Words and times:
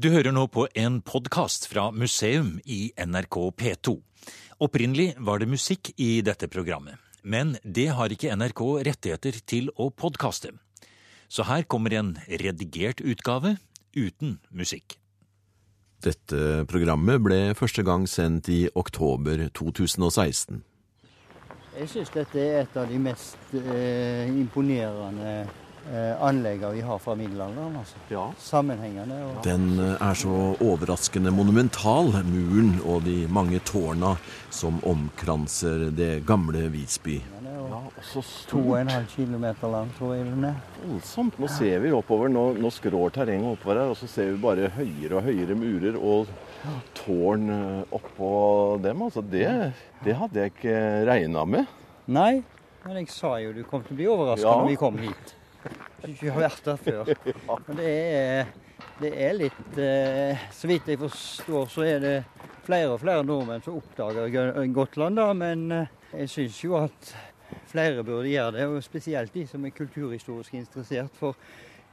Du 0.00 0.08
hører 0.08 0.32
nå 0.32 0.46
på 0.48 0.62
en 0.72 1.02
podkast 1.04 1.66
fra 1.68 1.90
museum 1.92 2.54
i 2.64 2.94
NRK 2.96 3.36
P2. 3.60 3.92
Opprinnelig 4.64 5.10
var 5.20 5.42
det 5.42 5.50
musikk 5.52 5.90
i 6.00 6.22
dette 6.24 6.48
programmet, 6.48 6.96
men 7.20 7.58
det 7.60 7.90
har 7.92 8.08
ikke 8.08 8.32
NRK 8.32 8.62
rettigheter 8.88 9.36
til 9.44 9.68
å 9.76 9.90
podkaste. 9.92 10.54
Så 11.28 11.44
her 11.44 11.68
kommer 11.68 11.92
en 11.92 12.14
redigert 12.40 13.04
utgave 13.04 13.58
uten 13.92 14.38
musikk. 14.48 14.96
Dette 16.00 16.64
programmet 16.72 17.20
ble 17.20 17.42
første 17.52 17.84
gang 17.84 18.08
sendt 18.08 18.48
i 18.48 18.62
oktober 18.72 19.44
2016. 19.52 20.64
Jeg 21.76 21.92
syns 21.92 22.16
dette 22.16 22.40
er 22.40 22.62
et 22.64 22.80
av 22.80 22.88
de 22.88 22.96
mest 23.10 23.52
eh, 23.60 24.24
imponerende 24.40 25.42
anleggene 26.22 26.72
vi 26.76 26.80
har 26.86 26.98
fra 27.02 27.14
middelalderen. 27.18 27.76
Altså. 27.80 28.24
Sammenhengende. 28.38 29.18
Og... 29.26 29.40
Den 29.44 29.80
er 29.82 30.14
så 30.14 30.36
overraskende 30.62 31.32
monumental, 31.34 32.12
muren 32.28 32.76
og 32.86 33.02
de 33.04 33.26
mange 33.28 33.58
tårna 33.66 34.14
som 34.50 34.78
omkranser 34.86 35.88
det 35.96 36.24
gamle 36.28 36.68
Visby. 36.72 37.18
Ja, 37.72 37.78
og 37.88 38.04
så 38.04 38.20
To 38.50 38.58
og 38.60 38.78
en 38.80 38.88
stort. 38.88 38.92
halv 38.92 39.06
kilometer 39.16 39.70
lang, 39.72 39.90
tror 39.96 40.14
jeg 40.14 40.26
den 40.28 40.44
er. 40.44 40.56
Voldsomt. 40.84 41.38
Nå 41.40 41.48
ser 41.48 41.78
vi 41.80 41.92
oppover. 41.96 42.28
Nå, 42.28 42.42
nå 42.60 42.70
skrår 42.70 43.14
terrenget 43.14 43.54
oppover 43.56 43.80
her, 43.80 43.92
og 43.94 43.96
så 43.96 44.08
ser 44.10 44.32
vi 44.34 44.40
bare 44.42 44.68
høyere 44.76 45.16
og 45.18 45.22
høyere 45.24 45.56
murer 45.56 45.96
og 45.96 46.28
tårn 46.98 47.48
eh, 47.50 47.94
oppå 47.96 48.32
dem. 48.84 49.02
Altså, 49.08 49.22
det, 49.24 49.46
det 50.04 50.16
hadde 50.20 50.42
jeg 50.44 50.52
ikke 50.52 50.76
regna 51.08 51.44
med. 51.48 51.70
Nei, 52.12 52.42
men 52.84 52.98
jeg 53.00 53.08
sa 53.14 53.36
jo 53.40 53.54
du 53.56 53.62
kom 53.64 53.82
til 53.86 53.96
å 53.96 54.00
bli 54.02 54.10
overraska 54.10 54.46
Ja. 54.46 54.58
når 54.60 54.68
vi 54.74 54.76
kom 54.76 54.98
hit. 55.00 55.34
Du 56.02 56.28
har 56.30 56.40
vært 56.42 56.64
der 56.66 56.78
før. 56.82 57.10
Men 57.68 57.78
det 57.78 57.90
er, 57.90 58.52
det 59.00 59.12
er 59.26 59.36
litt 59.38 59.78
eh, 59.78 60.46
Så 60.54 60.70
vidt 60.70 60.88
jeg 60.90 60.98
forstår, 61.00 61.68
så 61.70 61.84
er 61.86 62.02
det 62.02 62.14
flere 62.66 62.92
og 62.94 63.00
flere 63.02 63.24
nordmenn 63.26 63.62
som 63.64 63.78
oppdager 63.80 64.30
Gotland, 64.74 65.18
da. 65.18 65.28
Men 65.36 65.66
eh, 65.72 65.92
jeg 66.22 66.32
syns 66.36 66.62
jo 66.64 66.76
at 66.80 67.12
flere 67.72 68.04
burde 68.04 68.30
gjøre 68.30 68.56
det, 68.58 68.66
og 68.70 68.82
spesielt 68.84 69.34
de 69.34 69.46
som 69.48 69.64
er 69.66 69.74
kulturhistorisk 69.76 70.54
interessert. 70.58 71.12
For 71.18 71.36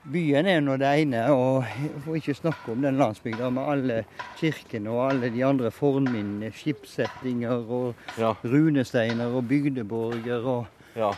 byen 0.10 0.48
er 0.48 0.62
nå 0.64 0.78
det 0.80 0.90
ene, 1.02 1.26
og 1.34 1.66
for 2.06 2.16
ikke 2.20 2.36
snakke 2.38 2.72
om 2.74 2.84
den 2.86 2.98
landsbygda 3.00 3.50
med 3.56 3.72
alle 3.74 3.98
kirkene 4.40 4.92
og 4.94 5.02
alle 5.10 5.32
de 5.34 5.44
andre 5.46 5.72
fornminnene, 5.76 6.52
skipssettinger 6.56 7.66
og 7.68 8.06
Ja, 8.20 8.34
runesteiner 8.44 9.36
og 9.36 9.48
bygdeborger 9.52 10.48
og, 10.48 10.70
ja. 10.96 11.12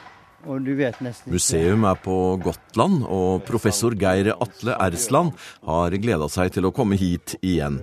Museum 0.45 1.83
er 1.85 1.97
på 2.01 2.17
Gotland, 2.41 3.03
og 3.05 3.43
professor 3.45 3.93
Geir 3.93 4.31
Atle 4.33 4.75
Ersland 4.81 5.35
har 5.67 5.97
gleda 6.01 6.29
seg 6.31 6.53
til 6.55 6.65
å 6.65 6.73
komme 6.75 6.97
hit 6.97 7.35
igjen. 7.41 7.81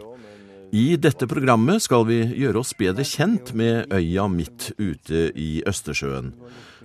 I 0.75 0.99
dette 1.01 1.25
programmet 1.31 1.81
skal 1.81 2.05
vi 2.09 2.19
gjøre 2.43 2.61
oss 2.61 2.75
bedre 2.77 3.07
kjent 3.07 3.55
med 3.57 3.93
øya 3.95 4.27
midt 4.29 4.73
ute 4.77 5.31
i 5.33 5.63
Østersjøen. 5.69 6.35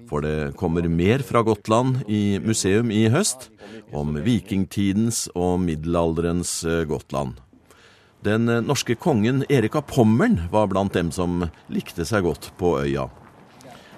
For 0.08 0.24
det 0.24 0.54
kommer 0.60 0.88
mer 0.88 1.24
fra 1.26 1.42
Gotland 1.44 2.04
i 2.08 2.40
museum 2.44 2.92
i 2.94 3.08
høst, 3.12 3.50
om 3.92 4.16
vikingtidens 4.24 5.26
og 5.36 5.58
middelalderens 5.66 6.62
eh, 6.64 6.84
Gotland. 6.88 7.40
Den 8.24 8.48
norske 8.64 8.96
kongen 8.96 9.44
Erik 9.52 9.76
av 9.76 9.90
Pommern 9.90 10.46
var 10.52 10.70
blant 10.72 10.96
dem 10.96 11.12
som 11.12 11.50
likte 11.68 12.06
seg 12.08 12.24
godt 12.24 12.54
på 12.60 12.78
øya. 12.86 13.10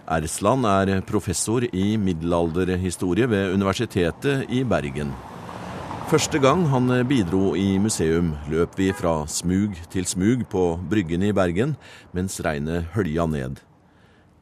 Ersland 0.06 0.67
er 0.70 1.00
professor 1.02 1.64
i 1.66 1.95
middelalderhistorie 1.98 3.25
ved 3.25 3.56
Universitetet 3.56 4.44
i 4.53 4.59
Bergen. 4.61 5.09
Første 6.11 6.38
gang 6.38 6.67
han 6.70 6.94
bidro 7.09 7.56
i 7.58 7.80
museum, 7.81 8.36
løp 8.45 8.78
vi 8.78 8.92
fra 8.94 9.23
smug 9.26 9.73
til 9.89 10.06
smug 10.06 10.44
på 10.52 10.76
Bryggen 10.92 11.26
i 11.26 11.31
Bergen, 11.33 11.73
mens 12.14 12.38
regnet 12.45 12.86
hølja 12.94 13.26
ned. 13.26 13.58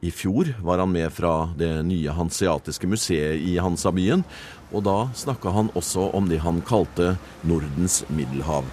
I 0.04 0.12
fjor 0.12 0.52
var 0.60 0.84
han 0.84 0.92
med 0.92 1.08
fra 1.16 1.48
det 1.56 1.72
nye 1.88 2.12
hanseatiske 2.12 2.84
museet 2.84 3.40
i 3.40 3.56
Hansabyen, 3.56 4.20
og 4.68 4.84
da 4.84 4.98
snakka 5.16 5.48
han 5.56 5.72
også 5.72 6.10
om 6.12 6.28
det 6.28 6.44
han 6.44 6.60
kalte 6.60 7.14
Nordens 7.40 8.02
middelhav. 8.12 8.68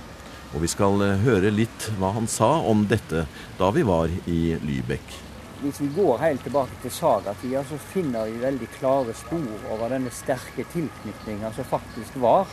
Og 0.52 0.60
vi 0.60 0.68
skal 0.68 1.00
høre 1.24 1.56
litt 1.56 1.92
hva 2.02 2.12
han 2.20 2.28
sa 2.28 2.58
om 2.68 2.84
dette 2.92 3.30
da 3.56 3.72
vi 3.72 3.88
var 3.88 4.12
i 4.28 4.58
Lybekk. 4.60 5.31
Hvis 5.62 5.82
vi 5.82 5.92
går 5.96 6.18
helt 6.18 6.42
tilbake 6.44 6.78
til 6.82 6.92
sagatida, 6.92 7.62
så 7.64 7.78
finner 7.78 8.26
vi 8.26 8.40
veldig 8.42 8.68
klare 8.80 9.14
spor 9.14 9.68
over 9.70 9.92
denne 9.94 10.10
sterke 10.10 10.66
tilknytninga 10.74 11.52
som 11.54 11.68
faktisk 11.70 12.16
var 12.24 12.50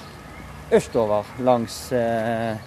østover 0.76 1.24
langs 1.40 1.78
eh, 1.96 2.58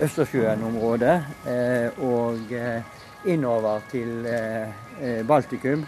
Østersjøen-området 0.00 1.16
eh, 1.52 1.98
og 2.00 2.54
eh, 2.56 2.80
innover 3.28 3.84
til 3.90 4.24
eh, 4.24 4.72
eh, 5.02 5.20
Baltikum, 5.28 5.84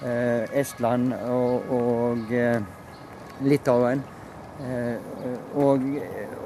eh, 0.00 0.48
Estland 0.62 1.12
og, 1.12 1.68
og 1.76 2.32
Litauen. 3.44 4.02
Og, 5.58 5.84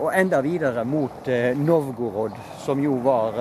og 0.00 0.06
enda 0.16 0.39
videre 0.41 0.84
mot 0.89 1.27
Novgorod, 1.59 2.39
som 2.65 2.81
jo 2.81 2.95
var 3.05 3.34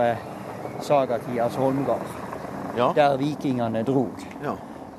sagatidas 0.84 1.56
holmgard, 1.56 2.25
Ja. 2.78 2.92
der 2.96 3.18
vikingene 3.18 3.84
drog. 3.84 4.24
ja. 4.44 4.56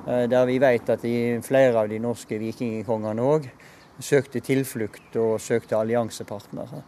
Eh, 0.06 0.28
Der 0.28 0.46
vi 0.46 0.58
vet 0.58 0.88
at 0.90 1.02
de, 1.02 1.40
flere 1.42 1.78
av 1.80 1.88
de 1.88 1.98
norske 1.98 2.38
vikingkongene 2.38 3.22
òg 3.22 3.48
søkte 4.00 4.40
tilflukt 4.40 5.16
og 5.16 5.40
søkte 5.40 5.76
alliansepartnere. 5.76 6.82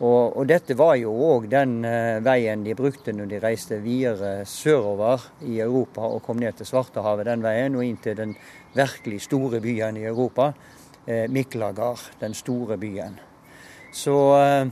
Og, 0.00 0.36
og 0.36 0.46
dette 0.48 0.74
var 0.74 0.94
jo 0.96 1.12
òg 1.12 1.48
den 1.50 1.84
eh, 1.84 2.18
veien 2.24 2.64
de 2.64 2.74
brukte 2.74 3.12
når 3.12 3.26
de 3.30 3.40
reiste 3.42 3.76
videre 3.82 4.46
sørover 4.48 5.20
i 5.46 5.60
Europa 5.60 6.00
og 6.08 6.22
kom 6.24 6.40
ned 6.42 6.56
til 6.58 6.66
Svartehavet 6.66 7.28
den 7.28 7.42
veien 7.44 7.76
og 7.76 7.84
inn 7.84 8.00
til 8.02 8.16
den 8.18 8.34
virkelig 8.74 9.20
store 9.28 9.60
byen 9.60 9.96
i 10.00 10.06
Europa, 10.08 10.52
eh, 11.06 11.28
Miklagard, 11.30 12.00
den 12.20 12.34
store 12.34 12.78
byen. 12.78 13.18
Så, 13.92 14.16
eh, 14.40 14.66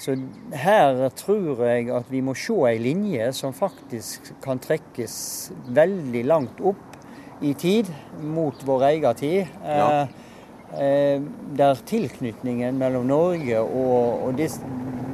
så 0.00 0.14
her 0.56 1.02
tror 1.12 1.60
jeg 1.66 1.90
at 1.92 2.08
vi 2.08 2.22
må 2.24 2.32
se 2.38 2.56
ei 2.70 2.78
linje 2.80 3.26
som 3.36 3.52
faktisk 3.52 4.30
kan 4.40 4.60
trekkes 4.62 5.16
veldig 5.76 6.22
langt 6.24 6.62
opp 6.64 6.96
i 7.44 7.52
tid, 7.56 7.88
mot 8.20 8.64
vår 8.64 8.86
egen 8.90 9.18
tid. 9.18 9.50
Ja. 9.64 9.88
Eh, 9.90 10.08
eh, 10.84 11.26
der 11.56 11.82
tilknytningen 11.88 12.80
mellom 12.80 13.08
Norge 13.12 13.60
og, 13.60 14.24
og 14.24 14.40
dis, 14.40 14.56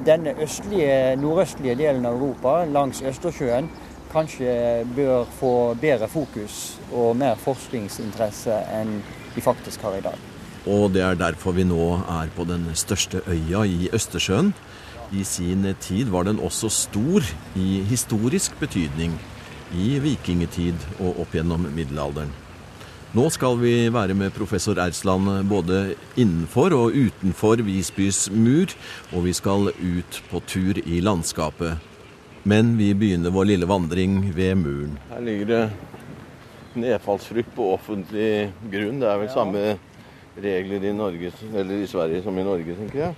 denne 0.07 0.37
østlige, 0.43 1.17
nordøstlige 1.19 1.79
delen 1.83 2.07
av 2.07 2.15
Europa 2.19 2.61
langs 2.71 3.03
Østersjøen 3.03 3.71
kanskje 4.13 4.87
bør 4.95 5.27
få 5.41 5.53
bedre 5.83 6.07
fokus 6.09 6.77
og 6.93 7.17
mer 7.19 7.35
forskningsinteresse 7.43 8.55
enn 8.79 9.01
de 9.35 9.43
faktisk 9.43 9.83
har 9.83 9.99
i 9.99 10.07
dag. 10.07 10.23
Og 10.67 10.91
det 10.95 11.03
er 11.03 11.19
derfor 11.19 11.55
vi 11.55 11.67
nå 11.67 11.93
er 12.11 12.31
på 12.35 12.47
den 12.47 12.71
største 12.75 13.21
øya 13.31 13.67
i 13.67 13.91
Østersjøen. 13.95 14.55
I 15.13 15.23
sin 15.25 15.67
tid 15.81 16.09
var 16.11 16.25
den 16.27 16.41
også 16.43 16.71
stor 16.73 17.23
i 17.55 17.83
historisk 17.87 18.57
betydning, 18.59 19.15
i 19.75 19.99
vikingtid 20.03 20.83
og 20.99 21.23
opp 21.23 21.35
gjennom 21.37 21.69
middelalderen. 21.75 22.33
Nå 23.17 23.29
skal 23.31 23.55
vi 23.61 23.87
være 23.95 24.17
med 24.19 24.35
professor 24.35 24.77
Ersland 24.83 25.47
både 25.49 25.95
innenfor 26.19 26.75
og 26.77 26.97
utenfor 26.97 27.63
Visbys 27.65 28.27
mur, 28.35 28.75
og 29.15 29.25
vi 29.29 29.33
skal 29.33 29.71
ut 29.71 30.19
på 30.31 30.43
tur 30.51 30.81
i 30.83 30.99
landskapet. 31.01 31.79
Men 32.45 32.75
vi 32.79 32.91
begynner 32.95 33.33
vår 33.35 33.49
lille 33.53 33.69
vandring 33.71 34.19
ved 34.35 34.59
muren. 34.59 34.99
Her 35.09 35.23
ligger 35.25 35.53
det 35.53 35.63
nedfallsfrukt 36.83 37.55
på 37.57 37.71
offentlig 37.79 38.51
grunn. 38.75 39.01
Det 39.01 39.09
er 39.09 39.23
vel 39.23 39.33
samme 39.33 39.65
regler 40.37 40.85
i, 40.85 40.93
Norge, 40.93 41.33
eller 41.55 41.81
i 41.81 41.89
Sverige 41.89 42.21
som 42.27 42.37
i 42.39 42.45
Norge, 42.47 42.77
tenker 42.77 43.07
jeg. 43.07 43.17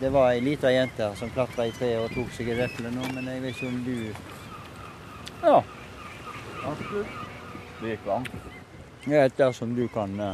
Det 0.00 0.10
var 0.12 0.30
ei 0.32 0.40
lita 0.40 0.70
jente 0.72 1.10
som 1.16 1.30
klatra 1.30 1.66
i 1.66 1.72
treet 1.72 2.00
og 2.02 2.10
tok 2.14 2.32
seg 2.34 2.48
et 2.52 2.64
eple 2.66 2.90
nå, 2.90 3.04
men 3.14 3.28
jeg 3.30 3.42
vet 3.42 3.56
ikke 3.56 3.68
om 3.68 3.84
du 3.84 3.96
Ja. 5.44 5.62
Det 7.80 7.90
gikk 7.90 8.06
an. 8.08 8.26
Det 9.04 9.18
er 9.20 9.32
dersom 9.36 9.74
du 9.76 9.86
kan 9.92 10.16
ja. 10.16 10.32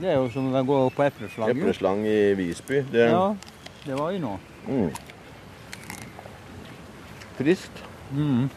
Det 0.00 0.10
er 0.10 0.18
jo 0.18 0.28
som 0.34 0.50
å 0.54 0.62
gå 0.66 0.78
på 0.94 1.04
epleslang. 1.06 1.50
Epleslang 1.54 2.02
i 2.06 2.34
Visby. 2.38 2.82
Det, 2.90 3.06
Ja, 3.10 3.36
det 3.86 3.98
var 3.98 4.10
jo 4.12 4.18
nå. 4.18 4.38
mm. 4.66 4.90
Friskt. 7.38 7.84
Mm. 8.12 8.50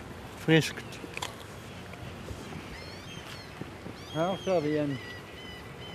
Friskt. 0.44 1.00
Her 4.14 4.38
ser 4.44 4.60
vi 4.62 4.78
en 4.78 4.98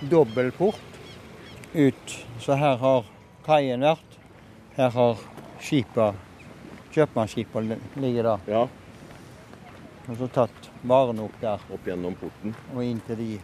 dobbeltport 0.09 0.79
ut. 1.73 2.15
Så 2.39 2.55
her 2.57 2.77
har 2.81 3.05
kaien 3.45 3.85
vært. 3.85 4.08
Her 4.75 4.89
har 4.95 5.17
skipa, 5.59 6.13
kjøpmannsskipa 6.93 7.61
ligger 7.99 8.23
der. 8.23 8.39
Ja, 8.47 8.67
Og 10.09 10.17
så 10.17 10.27
tatt 10.33 10.69
varene 10.89 11.21
opp 11.27 11.35
der 11.41 11.61
opp 11.69 11.85
gjennom 11.85 12.15
porten. 12.17 12.55
og 12.73 12.83
inn 12.83 13.01
til 13.05 13.15
de, 13.19 13.39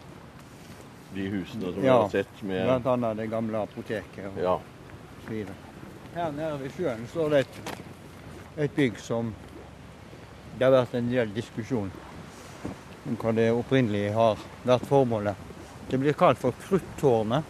De 1.14 1.28
husene 1.30 1.70
som 1.72 1.82
vi 1.82 1.88
har 1.88 2.08
sett 2.10 2.42
med 2.42 2.64
blant 2.66 2.86
annet 2.86 3.16
det 3.16 3.28
gamle 3.30 3.58
apoteket 3.62 4.26
og 4.32 4.42
Ja. 4.42 4.58
så 5.24 5.30
videre. 5.30 5.54
Her 6.14 6.32
nede 6.32 6.58
ved 6.60 6.70
sjøen 6.76 7.06
står 7.08 7.30
det 7.30 7.38
et, 7.38 7.80
et 8.56 8.74
bygg 8.74 8.98
som 8.98 9.34
det 10.58 10.64
har 10.64 10.72
vært 10.72 10.94
en 10.94 11.10
del 11.10 11.28
diskusjon 11.34 11.90
om 13.06 13.16
hva 13.16 13.32
det 13.36 13.50
opprinnelig 13.52 14.12
har 14.14 14.36
vært 14.64 14.86
formålet. 14.88 15.36
Det 15.90 16.00
blir 16.00 16.12
kalt 16.18 16.38
for 16.38 16.52
Kruttårnet. 16.52 17.44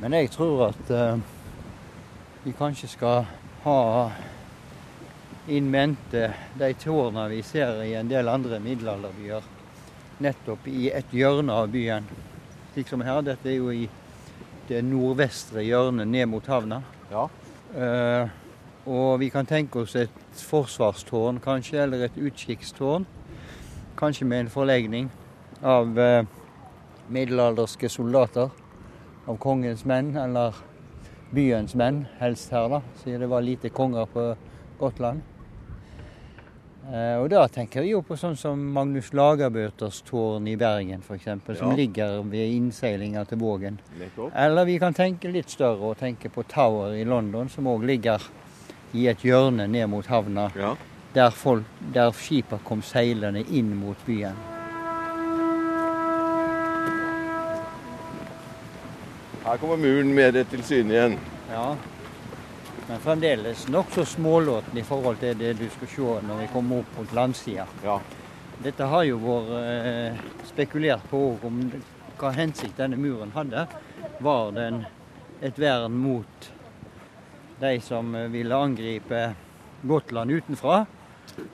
Men 0.00 0.12
jeg 0.12 0.30
tror 0.30 0.68
at 0.68 0.90
eh, 0.90 1.16
vi 2.44 2.52
kanskje 2.52 2.88
skal 2.88 3.24
ha 3.62 4.10
in 5.46 5.70
mente 5.70 6.32
de 6.58 6.74
tårna 6.74 7.28
vi 7.28 7.42
ser 7.42 7.82
i 7.82 7.94
en 7.94 8.08
del 8.10 8.28
andre 8.28 8.58
middelalderbyer, 8.62 9.44
nettopp 10.22 10.66
i 10.70 10.88
et 10.90 11.14
hjørne 11.14 11.54
av 11.54 11.70
byen. 11.70 12.06
Slik 12.72 12.90
som 12.90 13.02
her. 13.06 13.20
Dette 13.22 13.50
er 13.50 13.58
jo 13.58 13.70
i 13.70 13.88
det 14.68 14.82
nordvestre 14.86 15.62
hjørnet 15.62 16.08
ned 16.08 16.26
mot 16.30 16.46
havna. 16.50 16.80
Ja. 17.12 17.28
Uh, 17.76 18.30
og 18.90 19.20
vi 19.22 19.28
kan 19.30 19.46
tenke 19.46 19.84
oss 19.84 19.94
et 19.98 20.42
forsvarstårn 20.48 21.38
kanskje, 21.42 21.82
eller 21.84 22.06
et 22.06 22.18
utkikkstårn. 22.18 23.06
Kanskje 23.98 24.26
med 24.26 24.46
en 24.46 24.50
forlegning 24.50 25.10
av 25.62 25.94
uh, 25.98 26.26
middelalderske 27.06 27.90
soldater. 27.92 28.50
Av 29.30 29.38
kongens 29.38 29.84
menn, 29.86 30.16
eller 30.18 30.56
byens 31.34 31.74
menn, 31.74 32.06
helst 32.20 32.50
her, 32.52 32.68
da. 32.68 32.82
Siden 33.02 33.20
det 33.20 33.28
var 33.30 33.40
lite 33.42 33.68
konger 33.72 34.06
på 34.06 34.34
Gotland. 34.78 35.20
Eh, 36.92 37.16
og 37.22 37.28
da 37.30 37.44
tenker 37.48 37.84
vi 37.84 37.92
jo 37.92 38.00
på 38.02 38.16
sånn 38.18 38.34
som 38.36 38.58
Magnus 38.74 39.12
Lagerbøters 39.14 40.00
tårn 40.02 40.48
i 40.50 40.56
Bergen, 40.58 41.00
f.eks. 41.06 41.24
Som 41.58 41.70
Ja. 41.70 41.76
ligger 41.76 42.22
ved 42.28 42.50
innseilinga 42.56 43.24
til 43.24 43.38
Vågen. 43.38 43.78
Eller 44.34 44.64
vi 44.64 44.78
kan 44.78 44.92
tenke 44.94 45.30
litt 45.32 45.48
større 45.50 45.80
og 45.92 45.98
tenke 45.98 46.28
på 46.28 46.42
Tower 46.48 46.92
i 46.94 47.04
London, 47.04 47.48
som 47.48 47.64
òg 47.66 47.84
ligger 47.86 48.20
i 48.94 49.06
et 49.08 49.18
hjørne 49.22 49.68
ned 49.70 49.88
mot 49.88 50.06
havna, 50.06 50.50
Ja. 50.56 50.74
der, 51.14 51.30
folk, 51.30 51.64
der 51.92 52.10
skipa 52.10 52.58
kom 52.64 52.82
seilende 52.82 53.44
inn 53.50 53.76
mot 53.76 53.96
byen. 54.06 54.34
Her 59.52 59.58
kommer 59.58 59.76
muren 59.76 60.14
mer 60.16 60.32
til 60.48 60.62
syne 60.64 60.94
igjen. 60.94 61.14
Ja. 61.52 61.74
Men 62.88 63.00
fremdeles 63.04 63.66
nokså 63.68 64.06
smålåten 64.08 64.78
i 64.80 64.84
forhold 64.88 65.18
til 65.20 65.34
det 65.36 65.50
du 65.58 65.66
skal 65.74 65.90
se 65.92 66.14
når 66.24 66.38
vi 66.38 66.46
kommer 66.54 66.78
opp 66.80 66.94
mot 66.96 67.12
landsida. 67.12 67.66
Ja. 67.84 67.98
Dette 68.64 68.86
har 68.88 69.04
jo 69.04 69.18
vært 69.20 69.50
eh, 69.58 70.22
spekulert 70.48 71.04
på 71.10 71.20
om 71.44 71.58
hva 72.22 72.30
hensikt 72.32 72.80
denne 72.80 72.96
muren 72.96 73.34
hadde. 73.36 73.66
Var 74.24 74.56
den 74.56 74.80
et 75.44 75.60
vern 75.60 76.00
mot 76.00 76.48
de 77.60 77.74
som 77.84 78.16
ville 78.32 78.56
angripe 78.56 79.22
Gotland 79.82 80.32
utenfra? 80.32 80.86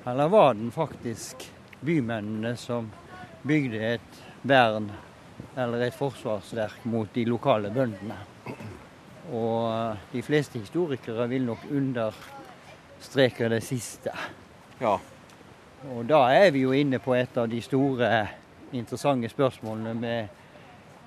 Eller 0.07 0.31
var 0.31 0.55
den 0.55 0.71
faktisk 0.71 1.49
bymennene 1.81 2.55
som 2.55 2.93
bygde 3.43 3.83
et 3.97 4.25
vern 4.47 4.93
eller 5.59 5.89
et 5.89 5.97
forsvarsverk 5.97 6.85
mot 6.89 7.11
de 7.15 7.25
lokale 7.29 7.71
bøndene? 7.75 8.19
Og 9.35 9.69
eh, 9.69 10.03
de 10.15 10.25
fleste 10.25 10.61
historikere 10.61 11.29
vil 11.29 11.47
nok 11.49 11.67
understreke 11.71 13.51
det 13.53 13.63
siste. 13.67 14.15
ja. 14.81 14.99
Og 15.95 16.09
da 16.11 16.25
er 16.35 16.49
vi 16.51 16.65
jo 16.65 16.73
inne 16.75 16.99
på 16.99 17.13
et 17.15 17.37
av 17.39 17.47
de 17.47 17.61
store, 17.63 18.09
interessante 18.75 19.29
spørsmålene 19.31 19.93
med 19.95 20.33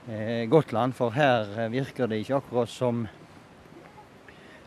eh, 0.07 0.45
Gotland. 0.47 0.95
For 0.95 1.11
her 1.11 1.67
virker 1.73 2.07
det 2.07 2.21
ikke 2.21 2.37
akkurat 2.37 2.71
som 2.71 3.01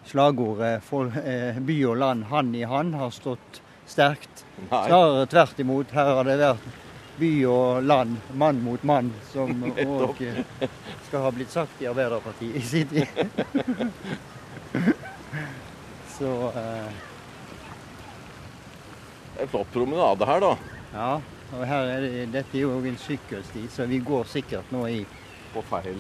slagordet 0.05 0.83
for, 0.85 1.09
eh, 1.25 1.57
'by 1.57 1.85
og 1.89 1.97
land 1.97 2.25
hand 2.25 2.57
i 2.57 2.65
hand' 2.69 2.95
har 2.95 3.11
stått 3.11 3.63
sterkt. 3.87 4.45
Nei. 4.71 4.87
Snarere 4.89 5.27
tvert 5.27 5.61
imot. 5.61 5.91
Her 5.91 6.15
har 6.15 6.25
det 6.25 6.39
vært 6.39 6.84
by 7.19 7.31
og 7.47 7.83
land, 7.87 8.17
mann 8.35 8.63
mot 8.65 8.83
mann, 8.85 9.13
som 9.33 9.51
òg 9.87 10.21
skal 11.07 11.21
ha 11.27 11.31
blitt 11.35 11.51
sagt 11.55 11.83
i 11.83 11.87
Arbeiderpartiet 11.91 12.57
i 12.57 12.63
sin 12.63 12.89
tid. 12.89 13.07
Så 16.15 16.31
eh, 16.57 16.93
En 19.43 19.49
flott 19.49 19.73
promenade 19.73 20.25
her, 20.29 20.41
da. 20.41 20.53
Ja, 20.95 21.21
og 21.55 21.65
her 21.67 21.89
er 21.91 22.01
det, 22.05 22.27
dette 22.35 22.57
er 22.59 22.63
jo 22.69 22.77
en 22.87 22.99
sykkelsti, 23.03 23.65
så 23.75 23.87
vi 23.91 23.99
går 23.99 24.25
sikkert 24.31 24.71
nå 24.75 24.85
i 24.91 25.01
På 25.55 25.63
feil 25.67 25.99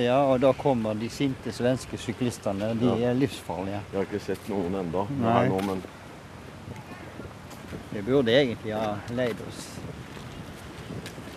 Ja, 0.00 0.18
og 0.32 0.40
da 0.44 0.52
kommer 0.56 0.94
de 0.96 1.08
sinte 1.12 1.52
svenske 1.52 1.96
syklistene. 2.00 2.70
De 2.80 2.86
Ja. 2.92 3.10
er 3.10 3.14
livsfarlige. 3.16 3.80
Jeg 3.92 3.98
har 3.98 4.06
ikke 4.08 4.20
sett 4.24 4.48
noen 4.48 4.74
ennå 4.80 5.06
Vi 7.92 8.02
burde 8.02 8.32
egentlig 8.32 8.72
ha 8.74 8.94
leid 9.16 9.36
oss 9.48 9.78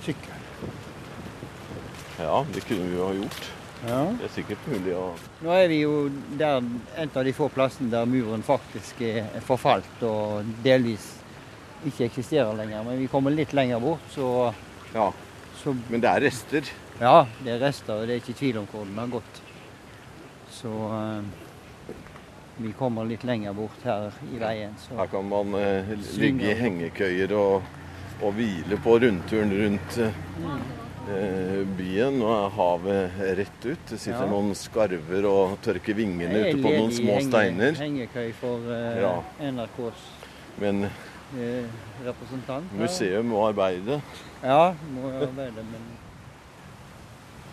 sykkel. 0.07 0.33
ja, 2.17 2.41
det 2.53 2.65
kunne 2.65 2.87
vi 2.89 2.97
jo 2.97 3.05
ha 3.05 3.13
gjort. 3.19 3.53
Ja. 3.85 3.99
Det 4.17 4.25
er 4.25 4.33
sikkert 4.33 4.63
mulig 4.71 4.93
å 4.97 5.03
Nå 5.45 5.51
er 5.53 5.67
vi 5.69 5.83
jo 5.83 6.07
der 6.39 6.63
en 6.97 7.11
av 7.13 7.27
de 7.27 7.33
få 7.35 7.45
plassene 7.53 7.91
der 7.93 8.09
muren 8.09 8.41
faktisk 8.45 9.03
er 9.05 9.27
forfalt 9.45 10.01
og 10.07 10.47
delvis 10.65 11.11
ikke 11.85 12.07
eksisterer 12.07 12.55
lenger. 12.57 12.83
Men 12.83 12.97
vi 12.97 13.09
kommer 13.11 13.33
litt 13.33 13.53
lenger 13.53 13.79
bort, 13.79 14.05
så, 14.09 14.53
Ja. 14.93 15.11
så 15.61 15.75
Men 15.89 16.01
det 16.01 16.09
er 16.09 16.21
rester. 16.21 16.63
Ja, 16.99 17.27
det 17.43 17.51
er 17.53 17.59
rester, 17.59 17.93
og 17.93 18.07
det 18.07 18.15
er 18.15 18.21
ikke 18.23 18.39
tvil 18.39 18.57
om 18.57 18.65
hvor 18.71 18.85
den 18.85 18.97
har 18.97 19.07
gått. 19.07 19.41
Så 20.51 20.69
uh, 20.69 21.21
vi 22.57 22.71
kommer 22.73 23.05
litt 23.05 23.23
lenger 23.23 23.53
bort 23.53 23.83
her 23.83 24.11
i 24.33 24.39
veien. 24.41 24.73
Så. 24.81 24.95
Her 24.97 25.05
kan 25.11 25.29
man 25.29 25.53
uh, 25.53 25.93
ligge 26.17 26.49
i 26.49 26.57
hengekøyer 26.57 27.35
og, 27.37 27.61
og 28.21 28.33
hvile 28.33 28.77
på 28.81 28.95
rundturen 29.03 29.51
rundt 29.53 29.97
eh, 30.01 31.63
byen. 31.77 32.21
Er 32.21 32.49
havet 32.57 33.19
rett 33.37 33.65
ut. 33.67 33.83
Det 33.89 33.99
sitter 33.99 34.25
Ja. 34.25 34.29
noen 34.31 34.55
skarver 34.57 35.25
og 35.29 35.57
tørker 35.61 35.93
vingene 35.95 36.41
ute 36.47 36.61
på 36.63 36.71
noen 36.73 36.91
små 36.91 37.17
henge- 37.19 37.29
steiner. 37.29 37.77
Hengekøy 37.77 38.33
for 38.33 38.59
eh, 38.73 39.01
Ja. 39.01 39.13
NRKs 39.51 40.07
Men 40.59 40.83
eh, 41.37 41.65
representant. 42.03 42.73
museet 42.73 43.23
må 43.25 43.43
arbeide. 43.47 44.01
Ja, 44.43 44.73
må 44.93 45.11
arbeide, 45.21 45.63
men 45.63 45.85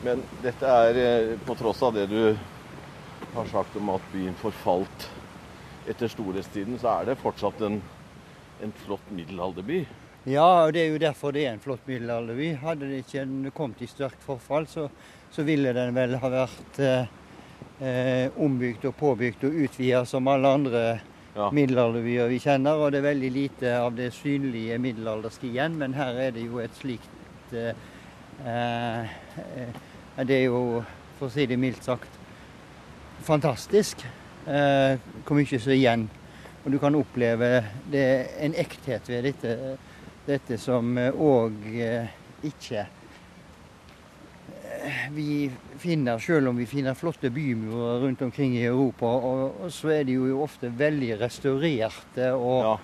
Men 0.05 0.23
dette 0.43 0.67
er, 0.67 0.97
eh, 1.01 1.37
på 1.47 1.55
tross 1.57 1.83
av 1.83 1.95
det 1.95 2.09
du 2.11 2.37
har 3.35 3.47
sagt 3.47 3.77
om 3.77 3.89
at 3.91 4.03
byen 4.13 4.35
forfalt 4.35 5.09
etter 5.89 6.09
storhetstiden, 6.09 6.79
så 6.79 7.01
er 7.01 7.05
det 7.07 7.19
fortsatt 7.19 7.61
en, 7.63 7.83
en 8.63 8.73
flott 8.85 9.11
middelalderby. 9.11 9.87
Ja, 10.25 10.65
og 10.65 10.73
det 10.73 10.81
er 10.87 10.93
jo 10.95 11.01
derfor 11.03 11.35
det 11.37 11.43
er 11.45 11.53
en 11.53 11.61
flott 11.61 11.85
middelalderby. 11.89 12.55
Hadde 12.63 12.89
det 12.89 13.03
ikke 13.03 13.51
kommet 13.57 13.83
i 13.85 13.89
sterkt 13.91 14.23
forfall, 14.25 14.65
så, 14.71 14.87
så 15.35 15.45
ville 15.45 15.75
den 15.77 15.93
vel 15.97 16.15
ha 16.23 16.31
vært 16.33 16.79
eh, 16.81 17.11
eh, 17.85 18.39
ombygd 18.41 18.87
og 18.89 18.97
påbygd 18.97 19.45
og 19.51 19.59
utvida 19.67 20.05
som 20.09 20.29
alle 20.33 20.55
andre 20.61 20.85
Ja. 21.35 21.49
middelalderbyer 21.51 22.29
vi 22.31 22.37
kjenner. 22.39 22.79
Og 22.79 22.93
det 22.95 23.01
er 23.01 23.09
veldig 23.11 23.31
lite 23.35 23.71
av 23.77 23.97
det 23.99 24.13
synlige 24.15 24.77
middelalderske 24.79 25.49
igjen, 25.49 25.75
men 25.81 25.97
her 25.99 26.15
er 26.15 26.31
det 26.37 26.45
jo 26.47 26.61
et 26.63 26.77
slikt 26.79 27.53
eh, 27.53 27.75
eh, 28.47 29.17
eh, 29.59 29.81
Det 30.25 30.37
er 30.37 30.45
jo, 30.47 30.85
for 31.19 31.27
å 31.27 31.35
si 31.35 31.45
det 31.51 31.59
mildt 31.59 31.83
sagt, 31.85 32.21
fantastisk 33.27 34.05
eh, 34.47 34.95
hvor 35.27 35.35
mye 35.41 35.59
som 35.59 35.73
er 35.75 35.81
igjen. 35.81 36.07
Og 36.65 36.71
du 36.73 36.79
kan 36.79 36.95
oppleve 36.97 37.51
det 37.91 38.07
en 38.41 38.55
ekthet 38.55 39.11
ved 39.11 39.27
dette, 39.27 39.57
dette 40.27 40.59
som 40.61 40.97
òg 40.99 41.67
eh, 41.77 42.09
ikke 42.45 42.87
eh, 44.85 45.05
vi 45.13 45.51
finner, 45.81 46.19
selv 46.19 46.49
om 46.49 46.57
vi 46.61 46.67
finner 46.69 46.95
flotte 46.97 47.31
bymurer 47.35 48.01
rundt 48.05 48.23
omkring 48.23 48.57
i 48.57 48.65
Europa, 48.65 49.07
og, 49.07 49.61
og 49.65 49.73
så 49.73 49.89
er 49.99 50.05
de 50.09 50.13
jo 50.19 50.43
ofte 50.45 50.71
veldig 50.73 51.21
restaurerte 51.21 52.33
og, 52.37 52.61
Ja. 52.65 52.75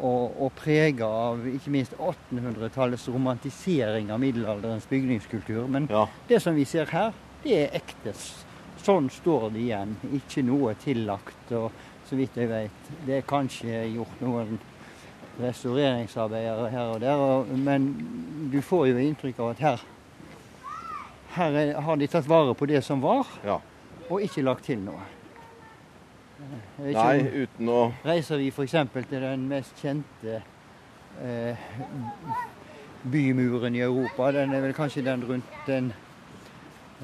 og, 0.00 0.36
og 0.40 0.52
prega 0.58 1.06
av 1.06 1.46
ikke 1.50 1.70
minst 1.74 1.94
1800-tallets 1.98 3.08
romantisering 3.12 4.10
av 4.10 4.20
middelalderens 4.22 4.86
bygningskultur. 4.90 5.66
Men 5.68 5.88
ja. 5.90 6.06
det 6.28 6.40
som 6.42 6.54
vi 6.56 6.64
ser 6.64 6.86
her, 6.94 7.12
det 7.44 7.56
er 7.66 7.76
ekte. 7.80 8.14
Sånn 8.80 9.10
står 9.12 9.50
det 9.52 9.60
igjen. 9.66 9.90
Ikke 10.16 10.42
noe 10.44 10.72
tillagt. 10.80 11.50
Og 11.52 11.68
så 12.08 12.16
vidt 12.16 12.36
jeg 12.40 12.48
vet, 12.48 12.88
det 13.06 13.18
er 13.18 13.26
kanskje 13.28 13.82
gjort 13.92 14.22
noen 14.24 14.56
restaureringsarbeider 15.38 16.68
her 16.72 16.92
og 16.94 17.00
der, 17.00 17.22
og, 17.22 17.54
men 17.56 17.88
du 18.52 18.60
får 18.64 18.90
jo 18.90 19.00
inntrykk 19.04 19.40
av 19.40 19.54
at 19.54 19.64
her 19.64 19.88
her 21.34 21.56
er, 21.56 21.72
har 21.80 21.96
de 21.96 22.08
tatt 22.10 22.28
vare 22.28 22.54
på 22.58 22.66
det 22.66 22.82
som 22.84 23.02
var, 23.02 23.28
ja. 23.46 23.60
og 24.08 24.22
ikke 24.24 24.42
lagt 24.42 24.66
til 24.66 24.80
noe. 24.82 25.02
Ikke 26.80 27.04
Nei, 27.04 27.42
uten 27.44 27.68
å 27.68 27.80
Reiser 28.06 28.40
vi 28.40 28.48
f.eks. 28.48 28.78
til 28.96 29.20
den 29.20 29.44
mest 29.50 29.82
kjente 29.82 30.38
eh, 31.20 31.68
bymuren 33.12 33.76
i 33.76 33.82
Europa, 33.84 34.30
den 34.34 34.54
er 34.56 34.64
vel 34.64 34.74
kanskje 34.76 35.04
den 35.04 35.26
rundt 35.28 35.58
den 35.68 35.92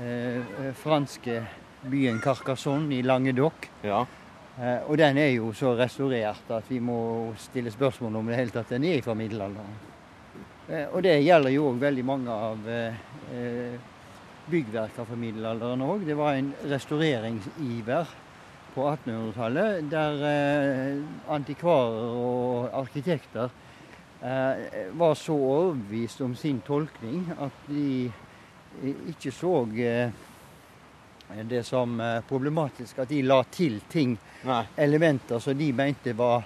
eh, 0.01 0.73
franske 0.81 1.43
byen 1.87 2.19
Carcassonne 2.25 2.97
i 2.97 3.03
Languedoc. 3.05 3.69
Ja. 3.85 4.07
Eh, 4.57 4.87
og 4.89 4.97
den 4.97 5.19
er 5.21 5.35
jo 5.35 5.51
så 5.53 5.75
restaurert 5.77 6.49
at 6.57 6.71
vi 6.71 6.79
må 6.81 7.35
stille 7.37 7.71
spørsmål 7.73 8.23
om 8.23 8.31
det 8.31 8.39
hele 8.39 8.55
tatt 8.55 8.73
den 8.73 8.87
er 8.89 9.03
fra 9.05 9.13
middelalderen. 9.19 9.75
Eh, 10.71 10.87
og 10.89 11.03
det 11.05 11.19
gjelder 11.21 11.53
jo 11.53 11.67
òg 11.69 11.83
veldig 11.83 12.05
mange 12.09 12.33
av 12.33 12.71
eh, 12.73 13.75
byggverkene 14.49 15.09
fra 15.11 15.19
middelalderen 15.21 15.85
òg. 15.85 16.07
Det 16.09 16.17
var 16.17 16.39
en 16.39 16.49
restaureringsiver 16.73 18.15
på 18.73 18.87
1800-tallet 18.95 19.91
der 19.93 20.25
antikvarer 21.33 22.17
og 22.21 22.75
arkitekter 22.77 23.53
var 24.97 25.15
så 25.17 25.33
overbevist 25.33 26.21
om 26.25 26.35
sin 26.37 26.59
tolkning 26.65 27.23
at 27.41 27.57
de 27.69 28.11
ikke 29.13 29.33
så 29.33 29.55
det 31.45 31.63
som 31.67 32.01
eh, 32.01 32.21
problematisk 32.29 32.99
at 33.03 33.11
de 33.11 33.23
la 33.27 33.41
til 33.51 33.81
ting, 33.91 34.17
Nei. 34.47 34.63
elementer 34.77 35.43
som 35.43 35.59
de 35.59 35.73
mente 35.75 36.15
var 36.17 36.45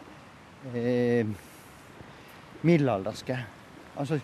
eh, 0.75 1.27
middelalderske. 2.63 3.37
Altså, 4.01 4.21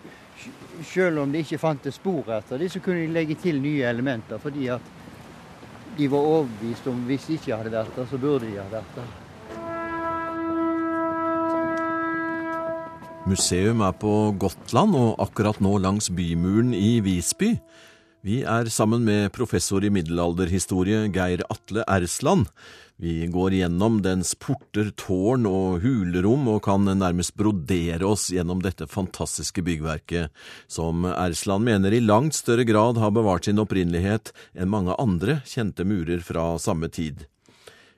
selv 0.85 1.21
om 1.23 1.31
de 1.31 1.43
ikke 1.43 1.61
fantes 1.61 1.97
spor 1.97 2.33
etter 2.37 2.61
det, 2.61 2.71
så 2.73 2.81
kunne 2.83 3.05
de 3.05 3.13
legge 3.13 3.37
til 3.41 3.61
nye 3.61 3.85
elementer, 3.89 4.41
fordi 4.41 4.67
at 4.73 4.93
de 5.97 6.09
var 6.11 6.25
overbevist 6.33 6.89
om 6.89 7.05
hvis 7.07 7.29
de 7.29 7.37
ikke 7.39 7.55
hadde 7.57 7.73
vært 7.73 7.95
der, 7.95 8.09
så 8.09 8.19
burde 8.21 8.45
de 8.45 8.59
ha 8.59 8.67
vært 8.71 8.99
der. 8.99 9.15
Museum 13.27 13.81
er 13.83 13.91
på 13.99 14.11
Gotland 14.39 14.95
og 14.95 15.17
akkurat 15.19 15.57
nå 15.59 15.73
langs 15.83 16.07
bymuren 16.15 16.71
i 16.77 17.01
Visby. 17.03 17.57
Vi 18.25 18.41
er 18.41 18.65
sammen 18.73 19.03
med 19.05 19.29
professor 19.35 19.83
i 19.85 19.91
middelalderhistorie 19.93 21.03
Geir 21.13 21.43
Atle 21.53 21.83
Ersland. 21.85 22.47
Vi 22.97 23.27
går 23.29 23.53
gjennom 23.53 23.99
dens 24.01 24.31
porter, 24.41 24.89
tårn 24.97 25.45
og 25.45 25.83
hulerom 25.83 26.47
og 26.49 26.63
kan 26.65 26.89
nærmest 26.89 27.35
brodere 27.37 28.09
oss 28.09 28.31
gjennom 28.33 28.63
dette 28.65 28.89
fantastiske 28.89 29.61
byggverket, 29.61 30.33
som 30.65 31.05
Ersland 31.11 31.69
mener 31.69 31.93
i 31.93 32.01
langt 32.01 32.33
større 32.33 32.65
grad 32.65 32.97
har 32.97 33.13
bevart 33.13 33.45
sin 33.45 33.61
opprinnelighet 33.61 34.33
enn 34.57 34.73
mange 34.73 34.97
andre 34.97 35.43
kjente 35.45 35.85
murer 35.85 36.25
fra 36.25 36.55
samme 36.57 36.89
tid. 36.89 37.27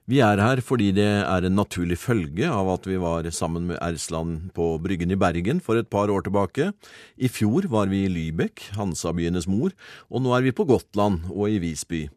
Vi 0.10 0.24
er 0.26 0.40
her 0.42 0.58
fordi 0.66 0.88
det 0.98 1.06
er 1.06 1.46
en 1.46 1.54
naturlig 1.54 2.00
følge 2.02 2.48
av 2.50 2.66
at 2.74 2.88
vi 2.90 2.96
var 2.98 3.28
sammen 3.30 3.68
med 3.70 3.78
Ersland 3.78 4.48
på 4.56 4.72
Bryggen 4.82 5.14
i 5.14 5.18
Bergen 5.22 5.60
for 5.62 5.78
et 5.78 5.90
par 5.94 6.10
år 6.10 6.24
tilbake. 6.26 6.72
I 7.14 7.30
fjor 7.30 7.68
var 7.70 7.92
vi 7.92 8.08
i 8.08 8.10
Lybekk, 8.10 8.72
Hansabyenes 8.74 9.46
mor, 9.46 9.76
og 10.10 10.24
nå 10.26 10.34
er 10.34 10.48
vi 10.48 10.54
på 10.58 10.66
Gotland 10.66 11.28
og 11.30 11.54
i 11.54 11.60
Visby. 11.62 12.08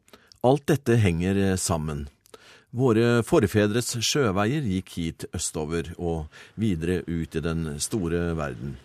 Alt 0.40 0.64
dette 0.72 0.96
henger 1.02 1.42
sammen. 1.60 2.06
Våre 2.72 3.20
forfedres 3.28 3.92
sjøveier 4.00 4.64
gikk 4.72 4.96
hit 4.96 5.28
østover 5.36 5.92
og 5.98 6.32
videre 6.56 7.02
ut 7.04 7.36
i 7.36 7.44
den 7.44 7.74
store 7.76 8.30
verden. 8.40 8.78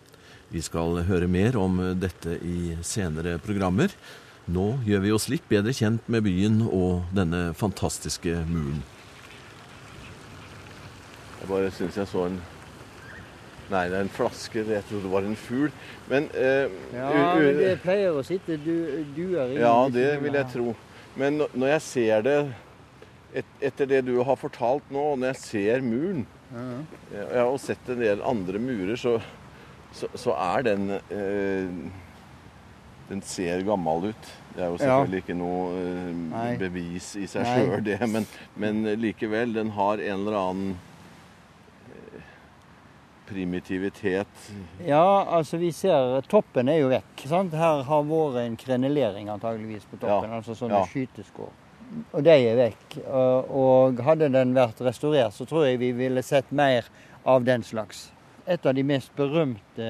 Vi 0.52 0.60
skal 0.60 1.00
høre 1.08 1.32
mer 1.32 1.56
om 1.56 1.80
dette 1.96 2.36
i 2.44 2.76
senere 2.84 3.38
programmer. 3.40 3.88
Nå 4.52 4.68
gjør 4.84 5.04
vi 5.08 5.16
oss 5.16 5.30
litt 5.32 5.48
bedre 5.48 5.72
kjent 5.72 6.04
med 6.12 6.28
byen 6.28 6.60
og 6.68 7.08
denne 7.16 7.54
fantastiske 7.56 8.44
muren. 8.52 8.84
Jeg 11.40 11.48
bare 11.50 11.70
syns 11.74 11.96
jeg 12.00 12.06
så 12.10 12.26
en 12.28 12.40
Nei, 13.68 13.82
det 13.92 13.98
er 13.98 14.06
en 14.06 14.08
flaske. 14.08 14.62
Jeg 14.64 14.80
trodde 14.88 15.02
det 15.04 15.10
var 15.12 15.26
en 15.28 15.34
fugl. 15.36 15.70
Men, 16.08 16.30
eh, 16.32 16.70
Ja, 16.94 17.34
men 17.36 17.58
det 17.58 17.74
pleier 17.82 18.16
å 18.16 18.22
sitte 18.24 18.56
du, 18.64 19.04
duer 19.14 19.50
i 19.52 19.58
Ja, 19.60 19.88
det 19.92 20.22
vil 20.22 20.32
jeg 20.38 20.46
tro. 20.54 20.74
Men 21.16 21.42
når- 21.52 21.68
jeg 21.74 21.82
ser 21.82 22.22
det 22.22 22.54
et, 23.34 23.44
etter 23.60 23.84
det 23.86 24.04
du 24.06 24.22
har 24.24 24.36
fortalt 24.36 24.82
nå, 24.90 25.12
og 25.12 25.18
når 25.18 25.34
jeg 25.34 25.36
ser 25.36 25.80
muren 25.82 26.26
Ja. 26.50 26.80
Jeg 27.12 27.44
har 27.44 27.58
sett 27.58 27.88
en 27.90 28.00
del 28.00 28.22
andre 28.22 28.58
murer, 28.58 28.96
så, 28.96 29.20
så, 29.92 30.08
så 30.16 30.32
er 30.32 30.62
den 30.62 30.90
eh, 31.10 31.68
Den 33.10 33.20
ser 33.22 33.60
gammel 33.64 34.08
ut. 34.14 34.26
Det 34.56 34.62
er 34.64 34.68
jo 34.70 34.76
Ja. 34.80 35.04
selvfølgelig 35.04 35.22
ikke 35.26 35.36
noe 35.36 35.76
eh, 35.76 36.56
bevis 36.58 37.16
i 37.16 37.26
seg 37.26 37.44
sjøl, 37.44 37.84
det. 37.84 38.00
Men, 38.08 38.26
men 38.56 38.82
likevel, 38.96 39.52
den 39.52 39.70
har 39.76 39.98
en 40.00 40.26
eller 40.26 40.32
annen 40.38 40.70
eh, 40.72 40.87
primitivitet. 43.28 44.50
Ja, 44.86 45.24
altså 45.36 45.60
vi 45.60 45.70
ser 45.76 46.20
Toppen 46.28 46.68
er 46.68 46.80
jo 46.80 46.90
vekk. 46.92 47.24
sant? 47.28 47.54
Her 47.54 47.84
har 47.86 48.04
vært 48.08 48.42
en 48.42 48.56
krenelering 48.60 49.30
antageligvis 49.32 49.86
på 49.90 49.96
toppen. 50.00 50.30
Ja, 50.30 50.40
Altså 50.40 50.56
sånne 50.58 50.80
ja. 50.80 50.86
skyteskår. 50.88 51.50
Og 52.12 52.24
de 52.24 52.34
er 52.34 52.56
vekk. 52.58 52.98
Og, 53.08 54.00
hadde 54.04 54.30
den 54.32 54.54
vært 54.56 54.80
restaurert, 54.84 55.36
så 55.36 55.46
tror 55.48 55.68
jeg 55.68 55.80
vi 55.80 55.92
ville 55.96 56.22
sett 56.26 56.50
mer 56.52 56.88
av 57.28 57.44
den 57.44 57.64
slags. 57.64 58.08
Et 58.48 58.66
av 58.66 58.74
de 58.76 58.84
mest 58.86 59.12
berømte 59.16 59.88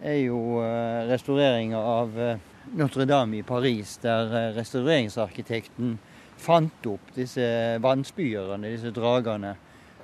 er 0.00 0.20
jo 0.24 0.60
eh, 0.62 1.06
restaureringa 1.10 1.78
av 1.78 2.16
eh, 2.18 2.46
Notre-Dame 2.78 3.40
i 3.40 3.46
Paris, 3.46 3.96
der 4.02 4.32
eh, 4.32 4.52
restaureringsarkitekten 4.56 5.98
fant 6.40 6.86
opp 6.88 7.12
disse 7.14 7.44
vannspyerne, 7.84 8.70
disse 8.72 8.94
dragene. 8.96 9.54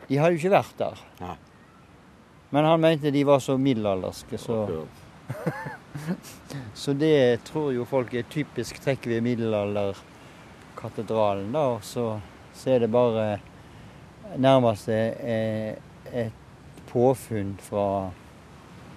De 0.07 0.19
hadde 0.21 0.37
jo 0.37 0.43
ikke 0.43 0.55
vært 0.55 0.79
der. 0.79 1.03
Nei. 1.23 1.37
Men 2.51 2.65
han 2.65 2.81
mente 2.81 3.11
de 3.11 3.25
var 3.27 3.39
så 3.43 3.57
middelalderske, 3.59 4.39
så, 4.39 4.87
så 6.75 6.93
det 6.93 7.45
tror 7.45 7.73
jo 7.75 7.85
folk 7.89 8.15
er 8.15 8.23
typisk 8.31 8.81
trekk 8.85 9.07
ved 9.11 9.21
middelalderkatedralen. 9.27 11.53
da, 11.53 11.59
og 11.59 11.85
så, 11.85 12.21
så 12.55 12.71
er 12.71 12.79
det 12.85 12.91
bare 12.93 13.39
nærmest 14.37 14.89
et 14.89 16.33
påfunn 16.91 17.59
fra 17.63 18.11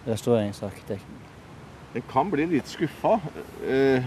restaureringsarkitekten. 0.08 1.16
En 1.96 2.02
kan 2.12 2.32
bli 2.32 2.46
litt 2.46 2.68
skuffa 2.70 3.20
eh, 3.66 4.04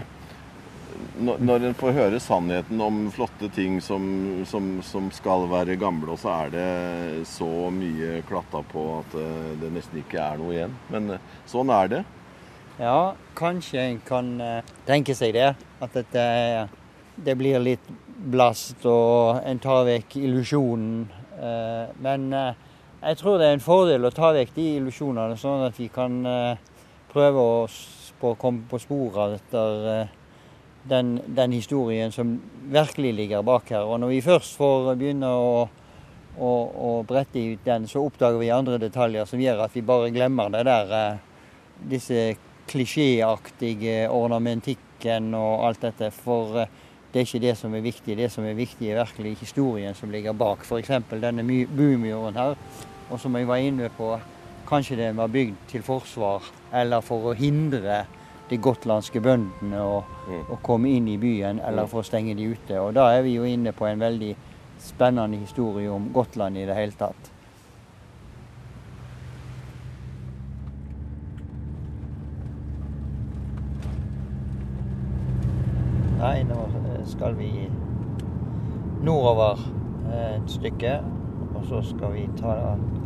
når 1.19 1.67
en 1.67 1.75
får 1.77 1.95
høre 1.95 2.19
sannheten 2.21 2.81
om 2.81 3.05
flotte 3.13 3.49
ting 3.53 3.79
som, 3.81 4.03
som, 4.49 4.75
som 4.85 5.09
skal 5.13 5.47
være 5.51 5.77
gamle, 5.81 6.13
og 6.13 6.19
så 6.21 6.33
er 6.43 6.53
det 6.53 7.27
så 7.29 7.49
mye 7.73 8.21
klatta 8.27 8.63
på 8.71 8.83
at 8.99 9.15
eh, 9.19 9.53
det 9.61 9.71
nesten 9.75 10.01
ikke 10.01 10.21
er 10.21 10.41
noe 10.41 10.53
igjen. 10.55 10.75
Men 10.93 11.15
eh, 11.15 11.31
sånn 11.49 11.71
er 11.73 11.91
det. 11.91 12.01
Ja, 12.79 13.13
kanskje 13.37 13.83
en 13.83 14.01
kan 14.05 14.33
eh, 14.41 14.73
tenke 14.87 15.15
seg 15.17 15.35
det. 15.37 15.53
At 15.83 15.97
det, 16.13 16.27
det 17.15 17.37
blir 17.39 17.61
litt 17.63 17.89
blast, 18.33 18.85
og 18.87 19.41
en 19.43 19.59
tar 19.63 19.83
vekk 19.89 20.15
illusjonen. 20.21 21.09
Men 21.99 22.29
jeg 22.31 23.17
tror 23.19 23.35
det 23.41 23.49
er 23.49 23.57
en 23.57 23.63
fordel 23.63 24.07
å 24.07 24.13
ta 24.15 24.29
vekk 24.31 24.53
de 24.55 24.67
illusjonene, 24.77 25.35
sånn 25.35 25.65
at 25.65 25.75
vi 25.75 25.89
kan 25.91 26.21
prøve 27.11 27.43
å 27.43 27.65
på 28.23 28.31
å 28.31 28.39
komme 28.39 28.63
på 28.71 28.79
sporet 28.79 29.35
etter 29.41 30.07
den, 30.89 31.19
den 31.27 31.51
historien 31.51 32.11
som 32.11 32.35
virkelig 32.71 33.13
ligger 33.13 33.41
bak 33.41 33.69
her. 33.71 33.87
Og 33.87 33.99
når 33.99 34.13
vi 34.15 34.21
først 34.25 34.57
får 34.59 34.93
begynne 34.99 35.29
å, 35.29 35.67
å, 36.37 36.51
å 36.87 36.93
brette 37.07 37.39
ut 37.39 37.63
den, 37.65 37.87
så 37.87 38.03
oppdager 38.03 38.41
vi 38.41 38.51
andre 38.53 38.79
detaljer 38.81 39.27
som 39.29 39.41
gjør 39.41 39.65
at 39.65 39.75
vi 39.75 39.85
bare 39.85 40.11
glemmer 40.15 40.51
det 40.53 40.65
der 40.67 40.95
eh, 40.99 41.21
disse 41.93 42.33
klisjéaktige 42.69 44.07
ornamentikken 44.11 45.33
og 45.37 45.67
alt 45.69 45.83
dette. 45.87 46.11
For 46.15 46.63
eh, 46.63 46.81
det 47.13 47.21
er 47.21 47.27
ikke 47.27 47.45
det 47.45 47.55
som 47.59 47.75
er 47.77 47.85
viktig. 47.85 48.17
Det 48.17 48.31
som 48.33 48.45
er 48.47 48.57
viktig, 48.57 48.89
er 48.89 49.03
virkelig 49.03 49.37
historien 49.43 49.95
som 49.95 50.11
ligger 50.11 50.35
bak. 50.35 50.65
F.eks. 50.65 50.91
denne 51.21 51.45
bumuren 51.69 52.39
her. 52.39 52.57
Og 53.11 53.19
som 53.21 53.35
jeg 53.37 53.47
var 53.47 53.61
inne 53.61 53.91
på, 53.93 54.15
kanskje 54.67 54.97
den 54.97 55.19
var 55.19 55.29
bygd 55.29 55.67
til 55.69 55.83
forsvar 55.85 56.45
eller 56.73 57.03
for 57.05 57.29
å 57.29 57.35
hindre 57.37 58.05
de 58.49 58.57
gotlandske 58.57 59.21
bøndene 59.23 59.79
å, 59.81 60.01
å 60.51 60.57
komme 60.65 60.91
inn 60.93 61.07
i 61.07 61.17
byen, 61.17 61.61
eller 61.63 61.87
for 61.89 62.03
å 62.03 62.07
stenge 62.07 62.35
de 62.37 62.49
ute. 62.53 62.79
Og 62.79 62.93
da 62.97 63.09
er 63.15 63.23
vi 63.25 63.37
jo 63.37 63.47
inne 63.47 63.73
på 63.75 63.87
en 63.87 64.03
veldig 64.03 64.33
spennende 64.83 65.39
historie 65.39 65.91
om 65.91 66.11
Gotland 66.13 66.59
i 66.59 66.67
det 66.67 66.75
hele 66.77 66.97
tatt. 66.99 67.31
Nei, 76.23 76.43
nå 76.47 76.61
skal 77.05 77.35
vi 77.35 77.67
nordover 79.03 79.59
eh, 80.13 80.35
et 80.37 80.49
stykke. 80.51 81.01
Og 81.53 81.65
så 81.67 81.81
skal 81.81 82.15
vi 82.15 82.29
ta 82.39 82.55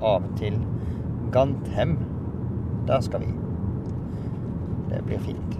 av 0.01 0.29
til 0.37 0.61
Ganthem. 1.33 1.97
Der 2.87 3.01
skal 3.01 3.25
vi. 3.25 3.46
Blir 5.07 5.23
fint. 5.23 5.57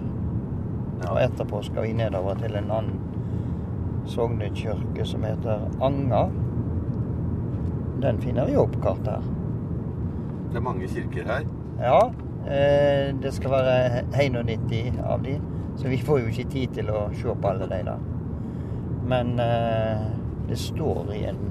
Og 1.08 1.20
etterpå 1.22 1.62
skal 1.64 1.86
vi 1.86 1.94
nedover 1.96 2.36
til 2.40 2.56
en 2.58 2.70
annen 2.74 2.98
sognekirke 4.08 5.04
som 5.06 5.24
heter 5.24 5.66
Anga. 5.84 6.26
Den 8.02 8.20
finner 8.22 8.46
vi 8.48 8.56
opp 8.56 8.76
kartet 8.82 9.14
her. 9.16 9.28
Det 10.48 10.60
er 10.60 10.64
mange 10.64 10.88
kirker 10.88 11.28
her. 11.28 11.48
Ja, 11.80 12.00
eh, 12.48 13.14
det 13.22 13.34
skal 13.36 13.50
være 13.50 14.04
91 14.14 15.00
av 15.04 15.22
de, 15.22 15.36
så 15.76 15.88
vi 15.88 15.98
får 16.02 16.22
jo 16.22 16.32
ikke 16.32 16.50
tid 16.50 16.78
til 16.78 16.90
å 16.90 17.08
se 17.14 17.34
på 17.34 17.50
alle 17.52 17.68
de 17.70 17.82
da. 17.86 17.98
Men 19.08 19.38
eh, 19.40 20.08
det 20.48 20.58
står 20.58 21.12
i 21.14 21.24
en 21.28 21.44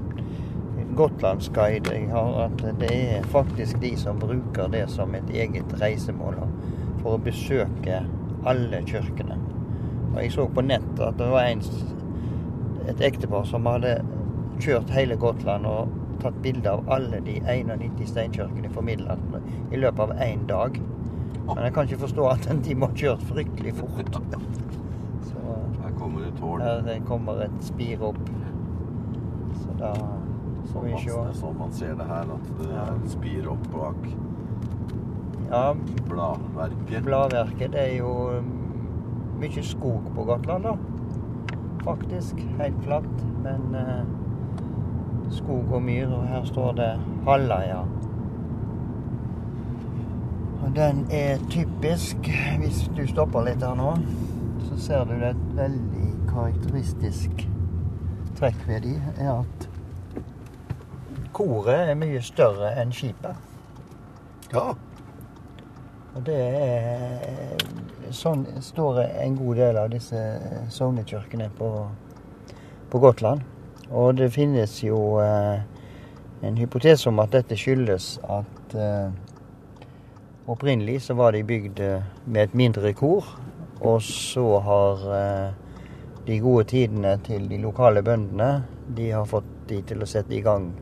gotlandsguide 0.98 1.94
jeg 1.94 2.08
har, 2.10 2.34
at 2.48 2.64
det 2.80 2.90
er 2.90 3.26
faktisk 3.30 3.80
de 3.82 3.94
som 3.96 4.18
bruker 4.18 4.70
det 4.72 4.88
som 4.90 5.14
et 5.14 5.30
eget 5.30 5.74
reisemål 5.80 6.40
for 7.08 7.16
å 7.16 7.24
besøke 7.24 8.02
alle 8.48 8.82
kirkene. 8.86 9.36
Og 10.12 10.20
Jeg 10.20 10.32
så 10.34 10.44
på 10.52 10.64
nett 10.64 11.00
at 11.00 11.16
det 11.20 11.28
var 11.32 11.48
en, 11.48 11.62
et 12.88 13.00
ektepar 13.08 13.46
som 13.48 13.66
hadde 13.68 13.94
kjørt 14.60 14.90
hele 14.92 15.16
Gotland 15.20 15.68
og 15.68 15.94
tatt 16.20 16.36
bilde 16.42 16.68
av 16.72 16.88
alle 16.92 17.20
de 17.24 17.38
91 17.46 18.02
steinkirkene 18.10 18.68
i 18.68 18.84
middelalderen 18.84 19.72
i 19.72 19.80
løpet 19.80 20.04
av 20.04 20.14
én 20.24 20.44
dag. 20.50 20.80
Men 21.48 21.62
jeg 21.64 21.74
kan 21.76 21.88
ikke 21.88 22.02
forstå 22.04 22.26
at 22.32 22.48
de 22.66 22.74
må 22.76 22.90
ha 22.90 22.98
kjørt 22.98 23.24
fryktelig 23.30 23.76
fort. 23.78 24.18
Så 25.30 25.44
Her 25.82 25.94
kommer 25.96 26.26
et 26.26 26.36
tårn. 26.40 26.60
her 26.60 27.00
kommer 27.08 27.44
et 27.46 27.60
spir 27.64 28.02
opp. 28.04 28.20
Så 29.62 29.78
da 29.78 29.94
får 30.72 30.82
vi 30.84 30.90
Det 30.90 31.04
se. 31.06 31.20
er 31.20 31.32
sånn 31.40 31.58
man 31.58 31.72
ser 31.72 31.94
det 31.94 32.04
her, 32.04 32.26
at 32.34 33.02
det 33.02 33.10
spir 33.10 33.48
opp 33.48 33.70
bak 33.72 34.10
Ja, 35.50 35.74
bladverket. 36.08 37.04
bladverket 37.04 37.72
det 37.72 37.80
er 37.80 37.94
jo 37.96 38.12
mye 39.40 39.62
skog 39.64 40.10
på 40.14 40.24
Gotland, 40.28 40.64
da. 40.64 40.74
Faktisk. 41.84 42.34
Helt 42.58 42.82
flatt. 42.84 43.22
Men 43.42 43.74
eh, 43.74 44.02
skog 45.32 45.72
og 45.72 45.82
myr, 45.82 46.08
og 46.12 46.26
her 46.28 46.44
står 46.44 46.72
det 46.72 46.90
Halleia. 47.24 47.78
Og 50.62 50.76
den 50.76 51.06
er 51.10 51.38
typisk. 51.50 52.28
Hvis 52.58 52.90
du 52.96 53.06
stopper 53.08 53.46
litt 53.48 53.64
her 53.64 53.78
nå, 53.78 53.94
så 54.68 54.76
ser 54.76 55.08
du 55.08 55.14
det 55.16 55.30
et 55.30 55.46
veldig 55.56 56.10
karakteristisk 56.28 57.46
trekk 58.38 58.60
ved 58.68 58.84
de, 58.84 58.98
er 59.18 59.32
at 59.32 59.68
koret 61.32 61.88
er 61.88 61.96
mye 61.98 62.20
større 62.22 62.74
enn 62.78 62.92
skipet. 62.94 63.40
Ja. 64.52 64.74
Og 66.18 66.24
det 66.26 66.38
er 66.42 67.66
Sånn 68.08 68.46
står 68.64 69.02
en 69.04 69.34
god 69.36 69.58
del 69.60 69.76
av 69.76 69.90
disse 69.92 70.18
sognekirkene 70.72 71.50
på, 71.58 71.68
på 72.88 73.00
Gotland. 73.02 73.42
Og 73.92 74.16
det 74.16 74.30
finnes 74.32 74.78
jo 74.80 75.18
eh, 75.20 75.60
en 76.40 76.56
hypotese 76.56 77.10
om 77.10 77.20
at 77.20 77.36
dette 77.36 77.58
skyldes 77.60 78.06
at 78.24 78.76
eh, 78.80 79.12
opprinnelig 80.48 81.02
så 81.04 81.18
var 81.20 81.36
de 81.36 81.44
bygd 81.44 81.82
eh, 81.84 82.08
med 82.24 82.48
et 82.48 82.56
mindre 82.56 82.94
kor. 82.96 83.28
Og 83.84 84.00
så 84.02 84.46
har 84.64 85.04
eh, 85.20 85.50
de 86.24 86.40
gode 86.40 86.64
tidene 86.72 87.18
til 87.28 87.44
de 87.52 87.60
lokale 87.60 88.02
bøndene 88.02 88.64
de 88.96 89.12
har 89.12 89.28
fått 89.28 89.52
de 89.68 89.82
til 89.84 90.00
å 90.00 90.08
sette 90.08 90.32
i 90.32 90.40
gang 90.42 90.72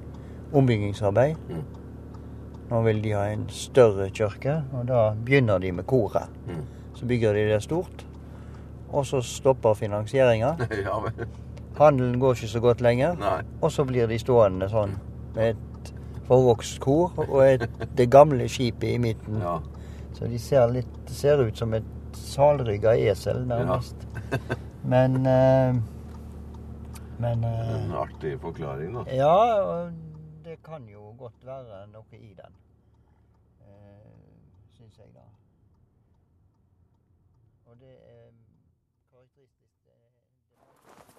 ombyggingsarbeid. 0.54 1.42
Mm. 2.66 2.72
Nå 2.74 2.82
vil 2.82 3.02
de 3.04 3.12
ha 3.14 3.24
en 3.30 3.46
større 3.48 4.10
kirke, 4.10 4.60
og 4.74 4.86
da 4.88 5.12
begynner 5.14 5.58
de 5.62 5.72
med 5.72 5.86
koret. 5.86 6.28
Mm. 6.46 6.64
Så 6.96 7.06
bygger 7.06 7.34
de 7.36 7.44
det 7.52 7.62
stort, 7.62 8.06
og 8.90 9.06
så 9.06 9.20
stopper 9.22 9.74
finansieringa. 9.74 10.54
ja. 10.86 11.00
Handelen 11.78 12.20
går 12.20 12.34
ikke 12.34 12.48
så 12.48 12.60
godt 12.60 12.80
lenger, 12.80 13.16
Nei. 13.20 13.40
og 13.60 13.72
så 13.72 13.84
blir 13.84 14.08
de 14.08 14.18
stående 14.18 14.68
sånn 14.72 14.96
med 15.36 15.52
et 15.52 15.90
forvokst 16.26 16.80
kor 16.82 17.12
og 17.28 17.42
et, 17.44 17.66
det 17.98 18.08
gamle 18.10 18.48
skipet 18.50 18.94
i 18.94 18.98
midten. 18.98 19.42
Ja. 19.44 19.58
Så 20.16 20.26
de 20.32 20.38
ser, 20.40 20.66
litt, 20.72 20.96
ser 21.12 21.42
ut 21.44 21.58
som 21.60 21.74
et 21.76 21.84
salrygga 22.16 22.96
esel, 22.96 23.44
nærmest. 23.46 24.06
Men 24.92 25.20
eh, 25.26 25.76
Men 27.20 27.44
eh, 27.44 27.70
En 27.76 27.92
artig 27.96 28.34
forklaring, 28.40 28.96
da. 28.96 29.04
Ja, 29.12 29.36
og 29.60 29.92
det 30.56 30.64
kan 30.64 30.88
jo 30.88 31.14
godt 31.18 31.46
være 31.46 31.86
noe 31.86 32.16
i 32.18 32.34
den. 32.34 32.54
eh, 33.60 34.12
Syns 34.72 34.98
jeg, 34.98 35.06
da. 35.14 35.24
Og 37.66 37.76
det 37.80 37.92
er 37.92 38.30
karakteristisk 39.10 39.86
eh, 39.86 41.16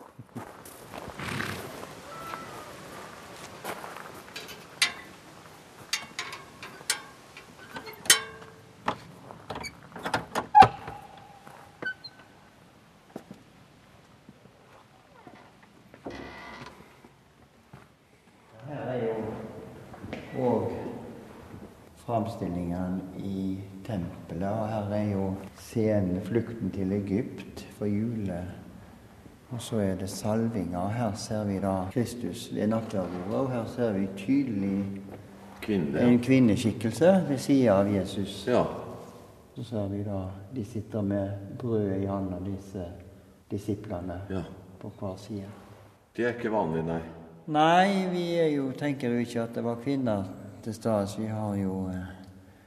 Her 18.67 18.75
er 18.75 19.05
jo 19.05 19.13
òg 20.47 20.71
framstillingene 22.07 23.01
i 23.19 23.57
tempelet. 23.85 24.47
Og 24.47 24.69
her 24.69 24.93
er 24.95 25.11
jo 25.11 25.33
scenen 25.55 26.21
'Flukten 26.21 26.71
til 26.71 26.93
Egypt' 26.93 27.65
for 27.77 27.85
jule. 27.85 28.43
Og 29.49 29.61
så 29.61 29.77
er 29.79 29.95
det 29.95 30.09
salvinga. 30.09 30.87
Her 30.87 31.13
ser 31.13 31.43
vi 31.43 31.59
da 31.59 31.85
Kristus 31.91 32.49
ved 32.55 32.67
nattverdbordet. 32.67 33.39
og 33.39 33.51
her 33.51 33.65
ser 33.65 33.91
vi 33.91 34.07
tydelig 34.17 34.85
Kvinne. 35.61 35.99
en 35.99 36.19
kvinneskikkelse 36.19 37.25
ved 37.29 37.37
sida 37.37 37.71
av 37.71 37.95
Jesus. 37.95 38.47
Ja. 38.47 38.63
Så 39.55 39.63
ser 39.63 39.87
vi 39.87 40.03
da 40.03 40.25
de 40.55 40.65
sitter 40.65 41.01
med 41.01 41.29
brødet 41.59 42.03
i 42.03 42.05
hånda, 42.05 42.35
disse 42.45 42.85
disiplene, 43.51 44.21
ja. 44.29 44.43
på 44.79 44.91
hver 44.99 45.15
side. 45.17 45.45
Det 46.17 46.25
er 46.25 46.29
ikke 46.29 46.51
vanlig, 46.51 46.83
nei. 46.83 46.99
Nei, 47.47 48.07
vi 48.11 48.55
jo, 48.55 48.71
tenker 48.71 49.09
jo 49.09 49.17
ikke 49.17 49.41
at 49.41 49.55
det 49.55 49.63
var 49.63 49.75
kvinner 49.75 50.23
til 50.67 50.73
stede. 50.73 51.07
Vi 51.17 51.25
har 51.25 51.55
jo 51.55 51.87
eh, 51.87 51.93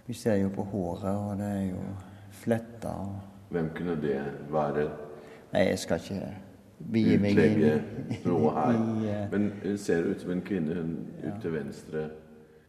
Vi 0.06 0.14
ser 0.14 0.34
jo 0.34 0.48
på 0.48 0.62
håret, 0.62 1.16
og 1.16 1.36
det 1.38 1.46
er 1.46 1.62
jo 1.70 1.82
fletta. 2.30 2.88
Hvem 3.50 3.70
kunne 3.76 4.02
det 4.02 4.22
være? 4.50 4.90
Nei, 5.52 5.60
jeg 5.60 5.78
skal 5.78 6.00
ikke 6.00 6.30
begi 6.92 7.18
meg 7.18 7.38
inn 7.38 7.60
noe 8.24 8.52
her. 8.56 8.72
i, 8.80 9.10
uh, 9.10 9.26
Men 9.32 9.52
hun 9.62 9.78
ser 9.78 10.08
ut 10.10 10.20
som 10.20 10.32
en 10.32 10.40
kvinne, 10.42 10.74
hun 10.74 10.96
ut 11.22 11.42
til 11.42 11.52
venstre 11.52 12.08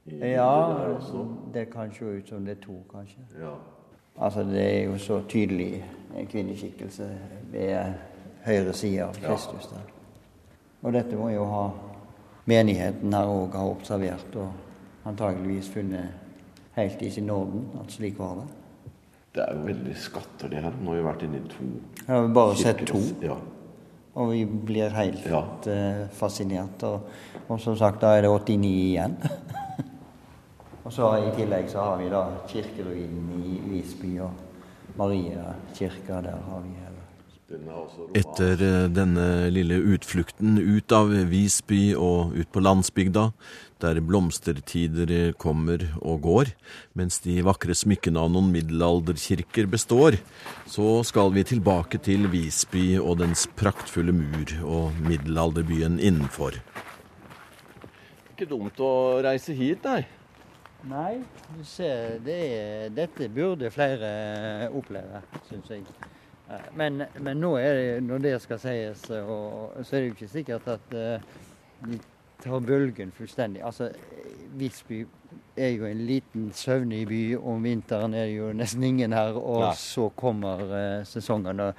i 0.06 0.20
Ja, 0.34 0.84
det 1.54 1.70
kan 1.70 1.94
se 1.94 2.06
ut 2.06 2.30
som 2.30 2.46
det 2.46 2.58
er 2.58 2.62
to, 2.62 2.76
kanskje. 2.92 3.22
Ja. 3.40 3.54
Altså, 4.20 4.44
det 4.44 4.62
er 4.62 4.84
jo 4.84 4.98
så 4.98 5.22
tydelig 5.30 5.86
en 6.18 6.28
kvinneskikkelse 6.28 7.08
ved 7.52 7.94
høyre 8.46 8.74
side 8.74 9.04
av 9.04 9.14
Kristus 9.14 9.70
der. 9.72 9.88
Og 10.82 10.94
dette 10.94 11.16
må 11.16 11.30
jo 11.30 11.46
ha 11.46 11.70
menigheten 12.46 13.14
her 13.14 13.30
òg 13.30 13.58
ha 13.58 13.66
observert 13.70 14.36
og 14.36 14.71
antageligvis 15.06 15.70
funnet 15.74 16.10
helt 16.76 17.02
i 17.02 17.10
sin 17.12 17.30
orden 17.30 17.66
at 17.82 17.92
slik 17.92 18.20
var 18.20 18.36
det. 18.42 18.48
Det 19.36 19.44
er 19.46 19.56
jo 19.56 19.64
veldig 19.66 19.96
skatter, 19.96 20.50
det 20.52 20.60
her. 20.64 20.74
Nå 20.82 20.92
har 20.92 20.98
vi 21.00 21.04
vært 21.08 21.22
inne 21.24 21.40
i 21.40 21.48
to 21.48 21.64
kirker. 21.64 22.08
har 22.14 22.22
vi 22.28 22.34
bare 22.34 22.56
sett 22.60 22.82
to, 22.88 23.00
Ja. 23.22 23.38
og 24.16 24.32
vi 24.32 24.46
blir 24.46 24.90
helt 24.90 25.26
Ja. 25.26 25.42
uh, 25.68 26.08
fascinert. 26.12 26.84
Og, 26.84 27.02
og 27.48 27.60
som 27.60 27.76
sagt, 27.78 28.02
da 28.02 28.18
er 28.18 28.22
det 28.22 28.30
89 28.30 28.66
igjen. 28.66 29.16
og 30.86 30.92
så 30.92 31.14
i 31.28 31.32
tillegg 31.36 31.70
så 31.70 31.80
har 31.80 31.98
vi 31.98 32.10
da 32.10 32.26
kirkeruinen 32.48 33.44
i 33.46 33.60
Visby 33.70 34.20
og 34.20 34.32
Mariakirka. 34.98 36.22
Der 36.22 36.38
har 36.50 36.60
vi 36.66 36.76
Etter 38.16 38.62
eh, 38.64 38.86
denne 38.92 39.50
lille 39.52 39.78
utflukten 39.94 40.58
ut 40.58 40.92
av 40.96 41.12
Visby 41.32 41.92
og 41.98 42.36
ut 42.38 42.50
på 42.52 42.64
landsbygda, 42.64 43.26
der 43.84 44.00
blomstertider 44.06 45.12
eh, 45.12 45.34
kommer 45.40 45.84
og 46.00 46.22
går, 46.26 46.52
mens 46.98 47.20
de 47.26 47.40
vakre 47.46 47.76
smykkene 47.76 48.22
av 48.22 48.32
noen 48.32 48.52
middelalderkirker 48.54 49.68
består, 49.72 50.20
så 50.70 51.02
skal 51.08 51.34
vi 51.36 51.44
tilbake 51.52 52.00
til 52.04 52.30
Visby 52.32 52.96
og 53.02 53.20
dens 53.24 53.48
praktfulle 53.60 54.16
mur 54.16 54.56
og 54.64 55.04
middelalderbyen 55.10 56.00
innenfor. 56.00 56.62
Ikke 58.32 58.48
dumt 58.50 58.80
å 58.80 58.94
reise 59.26 59.56
hit, 59.58 59.84
nei. 59.84 60.02
Nei, 60.90 61.20
du 61.54 61.62
ser, 61.68 62.16
det 62.26 62.40
er, 62.56 62.88
dette 62.96 63.28
burde 63.30 63.70
flere 63.70 64.72
oppleve, 64.74 65.22
syns 65.50 65.70
jeg. 65.70 65.86
Eh, 66.52 66.68
Men, 66.76 67.04
men 67.20 67.40
nå 67.42 67.56
er 67.60 67.74
det, 67.80 68.04
når 68.04 68.24
det 68.28 68.36
skal 68.44 68.60
sies, 68.60 69.08
og, 69.22 69.80
så 69.84 69.96
er 69.96 70.00
det 70.00 70.08
jo 70.10 70.16
ikke 70.18 70.32
sikkert 70.32 70.68
at 70.76 70.96
eh, 70.98 71.28
de 71.88 72.00
tar 72.44 72.60
bølgen 72.66 73.12
fullstendig. 73.16 73.64
Altså, 73.64 73.92
Visby 74.60 75.06
er 75.56 75.76
jo 75.78 75.86
en 75.88 76.02
liten 76.08 76.50
søvnig 76.54 77.06
by. 77.08 77.22
Om 77.38 77.64
vinteren 77.64 78.14
er 78.18 78.26
det 78.28 78.36
jo 78.36 78.50
nesten 78.58 78.84
ingen 78.84 79.14
her, 79.16 79.38
og 79.38 79.62
Nei. 79.68 79.76
så 79.80 80.10
kommer 80.18 80.64
uh, 80.66 81.06
sesongene. 81.08 81.72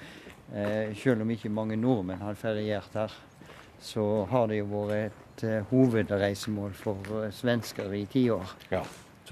uh, 0.55 0.97
selv 0.97 1.25
om 1.25 1.31
ikke 1.31 1.51
mange 1.53 1.77
nordmenn 1.77 2.23
har 2.23 2.35
feriert 2.39 2.95
her, 2.95 3.13
så 3.83 4.25
har 4.31 4.47
det 4.49 4.63
jo 4.63 4.69
vært 4.71 5.13
et 5.43 5.45
uh, 5.49 5.69
hovedreisemål 5.73 6.75
for 6.79 7.25
eh, 7.25 7.33
svensker 7.35 7.93
i 7.93 8.05
tiår. 8.07 8.57
Ja. 8.71 8.83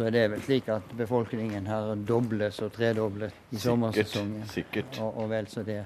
Så 0.01 0.07
er 0.09 0.15
det 0.15 0.21
vel 0.33 0.41
slik 0.41 0.69
at 0.73 0.93
befolkningen 0.97 1.67
her 1.69 1.91
dobles 2.09 2.57
og 2.65 2.71
tredobles 2.73 3.35
i 3.53 3.59
sommersesongen. 3.61 4.47
sikkert. 4.49 4.97
Og, 4.97 5.19
og 5.21 5.29
vel 5.29 5.49
så 5.53 5.61
det. 5.63 5.83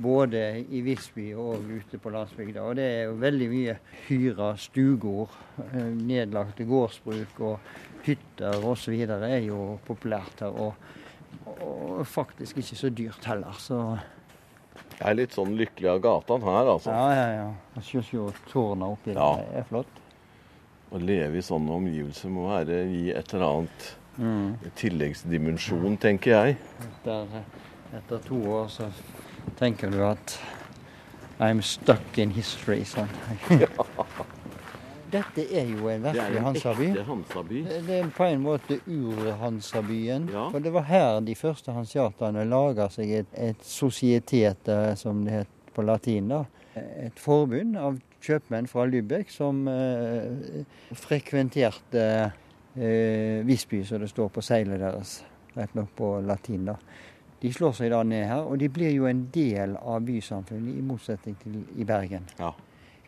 både 0.00 0.64
i 0.70 0.80
Visby 0.80 1.34
og 1.34 1.66
ute 1.68 1.98
på 1.98 2.10
landsbygda. 2.14 2.62
Og 2.62 2.78
det 2.78 2.86
er 2.86 3.02
jo 3.10 3.18
veldig 3.20 3.48
mye 3.50 3.74
hyra 4.06 4.54
stugård, 4.56 5.36
eh, 5.66 5.92
nedlagte 6.00 6.64
gårdsbruk 6.64 7.40
og 7.40 7.60
hytter 8.06 8.64
osv. 8.64 8.94
er 9.04 9.44
jo 9.44 9.78
populært 9.84 10.40
her. 10.40 10.48
Og, 10.48 10.74
og, 11.60 12.06
faktisk 12.06 12.56
ikke 12.56 12.76
så 12.76 12.88
dyrt 12.88 13.24
heller. 13.24 13.52
Så 13.58 13.98
Jeg 14.98 15.10
er 15.10 15.14
litt 15.20 15.36
sånn 15.36 15.58
lykkelig 15.60 15.92
av 15.92 16.00
gatene 16.00 16.56
her, 16.56 16.72
altså. 16.72 16.90
Ja, 16.90 17.12
ja, 17.12 17.28
ja. 17.42 17.82
Se, 17.82 18.00
se 18.00 18.28
tårna 18.48 18.94
oppi 18.96 19.12
ja. 19.12 19.20
der. 19.36 19.58
Er 19.60 19.68
flott. 19.68 20.06
Å 20.88 20.98
leve 21.02 21.40
i 21.40 21.44
sånne 21.44 21.74
omgivelser 21.76 22.32
må 22.32 22.48
være 22.48 22.82
gi 22.88 23.10
et 23.12 23.34
eller 23.34 23.46
annet 23.48 23.88
mm. 24.16 24.70
tilleggsdimensjon, 24.80 25.98
tenker 26.00 26.32
jeg. 26.32 26.56
Etter, 26.86 27.42
etter 27.98 28.22
to 28.24 28.40
år 28.56 28.70
så 28.72 28.88
tenker 29.58 29.92
du 29.92 30.00
at 30.06 30.38
I'm 31.38 31.60
stuck 31.62 32.18
in 32.18 32.32
history. 32.34 32.82
Sånn. 32.88 33.10
Dette 35.12 35.44
er 35.56 35.70
jo 35.70 35.88
en 35.88 36.02
virkelig 36.04 36.40
Hansaby. 36.44 36.88
Hansaby. 37.06 37.62
Det 37.86 38.00
er 38.00 38.10
på 38.12 38.26
en 38.26 38.42
måte 38.44 38.80
ur-Hansabyen. 38.84 40.28
Ja. 40.32 40.48
For 40.52 40.64
det 40.64 40.72
var 40.74 40.84
her 40.88 41.20
de 41.24 41.36
første 41.38 41.72
hansiatene 41.72 42.44
laga 42.48 42.90
seg 42.92 43.14
et, 43.22 43.30
et 43.32 43.64
societet, 43.64 44.68
som 45.00 45.22
det 45.24 45.42
het 45.42 45.72
på 45.76 45.84
latin. 45.86 46.28
da. 46.34 46.42
Et 46.76 47.22
forbund 47.22 47.78
av 47.80 47.96
kjøpmenn 48.24 48.68
fra 48.70 48.86
Lübeck 48.88 49.30
som 49.32 49.66
eh, 49.70 50.64
frekventerte 50.98 52.04
eh, 52.76 53.44
Visby, 53.46 53.84
som 53.86 54.02
det 54.02 54.10
står 54.10 54.32
på 54.34 54.44
seilet 54.44 54.80
deres. 54.82 55.20
Rett 55.56 55.74
nok 55.74 55.94
på 55.98 56.12
latin, 56.26 56.68
da. 56.70 56.76
De 57.38 57.50
slår 57.54 57.76
seg 57.78 57.92
da 57.92 58.02
ned 58.02 58.24
her, 58.26 58.46
og 58.50 58.58
de 58.58 58.68
blir 58.70 58.90
jo 58.96 59.06
en 59.06 59.28
del 59.34 59.76
av 59.78 60.02
bysamfunnet, 60.06 60.74
i 60.74 60.82
motsetning 60.82 61.36
til 61.38 61.60
i 61.78 61.86
Bergen. 61.86 62.26
Ja. 62.38 62.50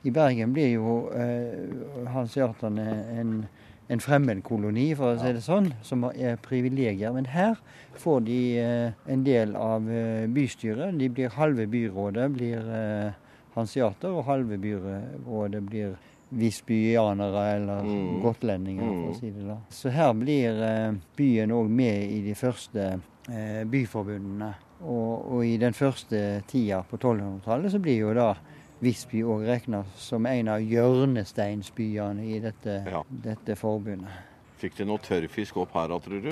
I 0.07 0.13
Bergen 0.15 0.55
blir 0.55 0.71
jo 0.77 0.93
eh, 1.13 2.07
hanseaterne 2.15 2.87
en, 3.21 3.33
en 3.91 4.03
fremmedkoloni, 4.03 4.87
for 4.97 5.17
å 5.17 5.19
si 5.21 5.33
det 5.35 5.43
sånn, 5.45 5.73
som 5.85 6.07
er 6.15 6.39
privilegier. 6.41 7.11
Men 7.13 7.27
her 7.35 7.59
får 7.99 8.23
de 8.29 8.39
eh, 8.63 9.11
en 9.11 9.27
del 9.27 9.57
av 9.59 9.91
eh, 9.91 10.31
bystyret. 10.31 10.95
De 11.01 11.11
blir 11.11 11.35
halve 11.35 11.67
byrådet 11.71 12.31
blir 12.39 12.71
eh, 12.79 13.19
hanseater, 13.55 14.15
og 14.15 14.29
halve 14.29 14.59
byrådet 14.61 15.63
blir 15.67 15.99
visbyanere 16.31 17.45
eller 17.57 17.87
mm. 17.87 18.21
gotlendinger, 18.23 18.87
for 18.87 19.07
å 19.11 19.15
mm. 19.15 19.19
si 19.19 19.31
det 19.35 19.47
da. 19.49 19.57
Så 19.75 19.91
her 19.95 20.13
blir 20.15 20.61
eh, 20.63 20.99
byen 21.19 21.55
òg 21.57 21.73
med 21.75 22.13
i 22.15 22.21
de 22.29 22.37
første 22.39 22.93
Eh, 23.29 23.65
byforbundene. 23.65 24.55
Og, 24.81 25.33
og, 25.33 25.47
i 25.47 25.57
den 25.61 25.75
første 25.77 26.41
tida 26.49 26.81
på 26.89 26.97
1200-tallet 26.97 27.75
så 27.75 27.79
blir 27.83 28.01
jo 28.01 28.15
da 28.17 28.33
Visby 28.81 29.21
òg 29.29 29.45
regna 29.45 29.83
som 30.01 30.25
en 30.27 30.49
av 30.55 30.65
hjørnesteinsbyene 30.65 32.25
i 32.33 32.39
dette, 32.41 32.79
ja. 32.89 33.03
dette 33.27 33.59
forbundet. 33.61 34.25
Fikk 34.61 34.79
de 34.79 34.87
noe 34.89 35.03
tørrfisk 35.05 35.61
opp 35.61 35.77
her 35.77 35.93
tror 36.01 36.25
du? 36.25 36.31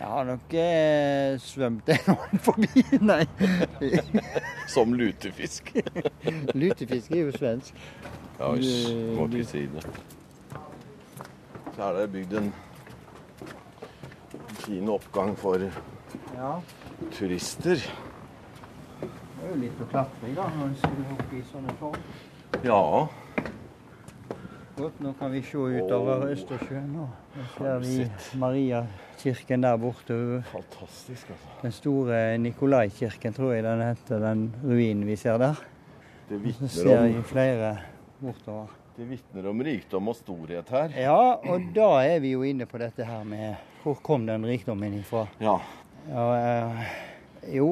Jeg 0.00 0.08
har 0.08 0.24
nok 0.24 0.54
eh, 0.56 1.34
svømt 1.44 1.90
noen 2.08 2.40
forbi, 2.46 2.84
nei. 3.04 3.20
som 4.74 4.94
lutefisk? 4.96 5.74
lutefisk 6.62 7.12
er 7.12 7.26
jo 7.26 7.34
svensk. 7.36 7.82
Ja, 8.38 8.48
må 8.48 9.26
ikke 9.28 9.44
si 9.44 9.66
det. 9.68 9.84
Så 11.74 11.82
er 11.84 11.98
det 11.98 12.06
bygd 12.14 12.32
en 12.40 12.48
fin 14.64 14.88
oppgang 14.88 15.34
for 15.36 15.60
ja. 15.60 16.54
Turister. 17.12 17.84
Det 19.00 19.44
er 19.44 19.52
jo 19.52 19.58
litt 19.66 19.84
å 19.84 19.90
klatre 19.92 20.32
i 20.32 20.36
da, 20.36 20.48
når 20.56 20.70
en 20.70 20.78
skulle 20.80 21.18
opp 21.18 21.36
i 21.36 21.44
sånne 21.52 21.76
tårn. 21.80 22.00
Ja. 22.64 22.80
Godt, 24.80 25.00
nå 25.04 25.10
kan 25.18 25.28
vi 25.28 25.40
se 25.44 25.58
utover 25.60 26.22
oh. 26.24 26.30
Østersjøen. 26.32 26.86
Nå 26.94 27.06
ser 27.52 27.82
vi 27.82 27.94
Mariakirken 28.40 29.64
der 29.66 29.78
borte. 29.80 30.14
Fantastisk, 30.48 31.32
altså. 31.34 31.56
Den 31.60 31.74
store 31.76 32.20
Nikolai-kirken, 32.40 33.34
tror 33.36 33.50
jeg 33.52 33.64
den 33.66 33.82
heter, 33.84 34.22
den 34.22 34.46
ruinen 34.64 35.02
vi 35.04 35.16
ser 35.20 35.36
der. 35.42 35.58
Det 36.30 36.38
vitner 36.40 36.64
om 36.64 36.70
Så 36.72 36.86
ser 36.86 37.02
vi 37.04 37.24
flere 37.28 37.74
bortover. 38.22 38.70
Det 38.96 39.08
vitner 39.10 39.48
om 39.50 39.60
rikdom 39.68 40.08
og 40.08 40.16
storhet 40.16 40.72
her. 40.72 40.94
Ja, 40.96 41.18
og 41.36 41.66
da 41.76 41.90
er 42.06 42.22
vi 42.24 42.30
jo 42.32 42.46
inne 42.48 42.64
på 42.70 42.80
dette 42.80 43.04
her 43.04 43.26
med 43.28 43.58
hvor 43.82 44.00
kom 44.04 44.24
den 44.28 44.46
rikdommen 44.48 44.96
ifra. 44.96 45.26
Ja. 45.40 45.58
Ja, 46.08 46.24
eh, 46.38 46.94
jo, 47.58 47.68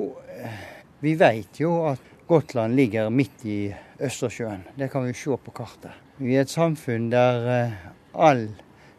vi 1.01 1.15
vet 1.17 1.61
jo 1.61 1.73
at 1.89 2.05
Gotland 2.29 2.77
ligger 2.77 3.09
midt 3.09 3.47
i 3.49 3.57
Østersjøen. 3.97 4.67
Det 4.77 4.91
kan 4.93 5.09
vi 5.09 5.17
se 5.17 5.41
på 5.41 5.57
kartet. 5.57 6.08
Vi 6.19 6.35
er 6.35 6.43
et 6.43 6.51
samfunn 6.51 7.13
der 7.13 7.45
eh, 7.47 7.75
all 8.19 8.49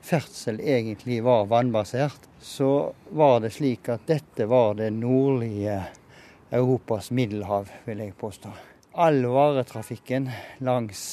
ferdsel 0.08 0.62
egentlig 0.64 1.18
var 1.26 1.50
vannbasert. 1.52 2.30
Så 2.40 2.94
var 3.12 3.42
det 3.44 3.52
slik 3.58 3.90
at 3.92 4.06
dette 4.08 4.48
var 4.48 4.78
det 4.80 4.94
nordlige 4.96 5.82
Europas 6.56 7.12
middelhav, 7.12 7.68
vil 7.84 8.06
jeg 8.06 8.16
påstå. 8.16 8.54
All 9.04 9.20
varetrafikken 9.28 10.30
langs 10.64 11.04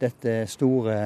dette 0.00 0.46
store 0.48 0.96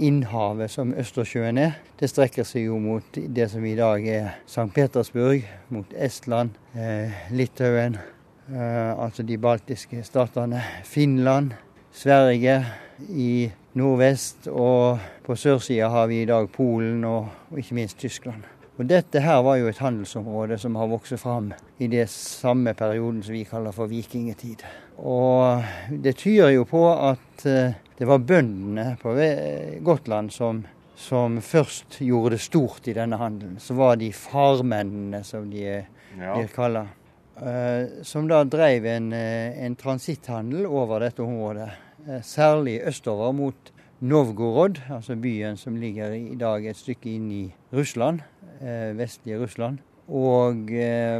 innhavet 0.00 0.72
som 0.72 0.96
Østersjøen 0.96 1.60
er. 1.60 1.76
Det 2.00 2.08
strekker 2.08 2.48
seg 2.48 2.70
jo 2.70 2.80
mot 2.80 3.04
det 3.12 3.50
som 3.52 3.68
i 3.68 3.76
dag 3.76 4.08
er 4.08 4.32
St. 4.46 4.70
Petersburg, 4.74 5.44
mot 5.68 5.92
Estland, 5.92 6.56
eh, 6.72 7.20
Litauen, 7.36 8.00
eh, 8.48 8.92
altså 8.96 9.28
de 9.28 9.36
baltiske 9.36 10.00
statene, 10.08 10.64
Finland, 10.88 11.52
Sverige 11.92 12.62
i 13.12 13.50
nordvest, 13.78 14.48
og 14.50 14.98
på 15.26 15.36
sørsida 15.38 15.90
har 15.92 16.08
vi 16.10 16.22
i 16.22 16.28
dag 16.28 16.48
Polen 16.52 17.04
og, 17.06 17.28
og 17.50 17.60
ikke 17.60 17.76
minst 17.78 17.98
Tyskland. 18.00 18.42
Og 18.80 18.86
Dette 18.88 19.20
her 19.20 19.42
var 19.44 19.58
jo 19.60 19.68
et 19.68 19.80
handelsområde 19.82 20.56
som 20.58 20.78
har 20.80 20.88
vokst 20.88 21.18
fram 21.20 21.50
i 21.78 21.88
det 21.92 22.06
samme 22.08 22.72
perioden 22.74 23.20
som 23.22 23.36
vi 23.36 23.44
kaller 23.44 23.74
for 23.76 23.90
vikingetid. 23.90 24.64
Og 25.04 25.60
det 25.92 26.14
tyder 26.22 26.54
jo 26.54 26.64
på 26.68 26.86
at 26.94 27.44
eh, 27.48 27.76
det 27.98 28.08
var 28.08 28.24
bøndene 28.24 28.94
på 29.02 29.12
Gotland 29.84 30.32
som, 30.32 30.62
som, 30.96 31.36
først 31.44 32.00
gjorde 32.00 32.38
det 32.38 32.40
stort 32.46 32.88
i 32.88 32.96
denne 32.96 33.20
handelen. 33.20 33.58
Så 33.60 33.76
var 33.76 34.00
de 34.00 34.08
farmennene, 34.16 35.20
som 35.28 35.50
de 35.52 35.66
ja. 35.68 35.84
blir 36.16 36.48
kalla. 36.54 36.86
Eh, 37.36 38.00
som 38.04 38.28
da 38.32 38.42
drev 38.48 38.88
en, 38.88 39.12
eh, 39.12 39.60
en 39.64 39.76
transitthandel 39.76 40.64
over 40.64 41.04
dette 41.04 41.20
området. 41.20 41.68
Eh, 42.08 42.22
særlig 42.22 42.80
østover 42.88 43.32
mot 43.32 43.72
Novgorod, 44.00 44.80
altså 44.90 45.16
byen 45.16 45.56
som 45.60 45.76
ligger 45.76 46.14
i 46.16 46.36
dag 46.40 46.64
et 46.66 46.76
stykke 46.76 47.10
inn 47.12 47.30
i 47.30 47.44
Russland, 47.72 48.22
vestlige 48.96 49.38
Russland. 49.40 49.78
Og 50.08 50.72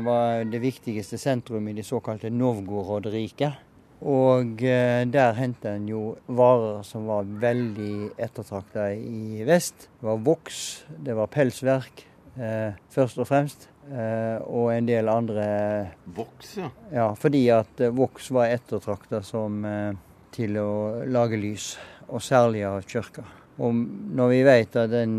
var 0.05 0.45
det 0.49 0.61
viktigste 0.61 1.19
sentrum 1.21 1.69
i 1.69 1.75
det 1.77 1.85
såkalte 1.85 2.31
Novgorod-riket. 2.33 3.61
Og 4.01 4.63
eh, 4.65 5.05
der 5.13 5.35
henta 5.37 5.75
en 5.77 5.89
jo 5.91 6.03
varer 6.33 6.81
som 6.89 7.05
var 7.11 7.27
veldig 7.43 8.15
ettertrakta 8.17 8.89
i 8.97 9.45
vest. 9.45 9.91
Det 10.01 10.09
var 10.09 10.23
voks, 10.25 10.61
det 11.05 11.17
var 11.19 11.29
pelsverk 11.33 12.07
eh, 12.41 12.79
først 12.95 13.21
og 13.21 13.29
fremst. 13.29 13.69
Eh, 13.91 14.39
og 14.47 14.71
en 14.73 14.89
del 14.89 15.09
andre 15.11 15.45
Voks, 16.17 16.55
ja. 16.61 16.71
Ja, 16.95 17.09
fordi 17.19 17.43
at 17.53 17.81
eh, 17.83 17.93
voks 17.93 18.31
var 18.33 18.53
ettertrakta 18.55 19.21
som 19.27 19.65
eh, 19.69 19.93
til 20.35 20.59
å 20.61 20.71
lage 21.07 21.39
lys. 21.41 21.73
Og 22.11 22.23
særlig 22.23 22.65
av 22.67 22.83
kirka. 22.91 23.23
Og 23.63 23.75
når 24.19 24.31
vi 24.33 24.43
vet 24.47 24.77
at 24.81 24.91
den 24.91 25.15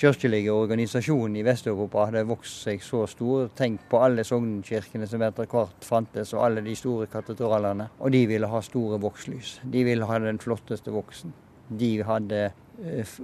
kirkelige 0.00 0.52
organisasjonen 0.52 1.36
i 1.36 1.44
Vest-Europa 1.44 2.06
hadde 2.08 2.22
vokst 2.28 2.64
seg 2.64 2.80
så 2.84 3.02
stor. 3.10 3.50
Tenk 3.56 3.82
på 3.90 4.00
alle 4.00 4.24
sognkirkene 4.24 5.08
som 5.08 5.20
etter 5.26 5.48
hvert 5.50 5.84
fantes, 5.84 6.32
og 6.32 6.46
alle 6.46 6.64
de 6.64 6.76
store 6.78 7.08
katedralene. 7.12 7.90
Og 8.00 8.14
de 8.14 8.22
ville 8.30 8.48
ha 8.48 8.62
store 8.64 9.00
vokslys. 9.02 9.58
De 9.74 9.84
ville 9.84 10.08
ha 10.08 10.18
den 10.22 10.40
flotteste 10.40 10.94
voksen. 10.94 11.34
De 11.68 11.90
hadde 12.06 12.46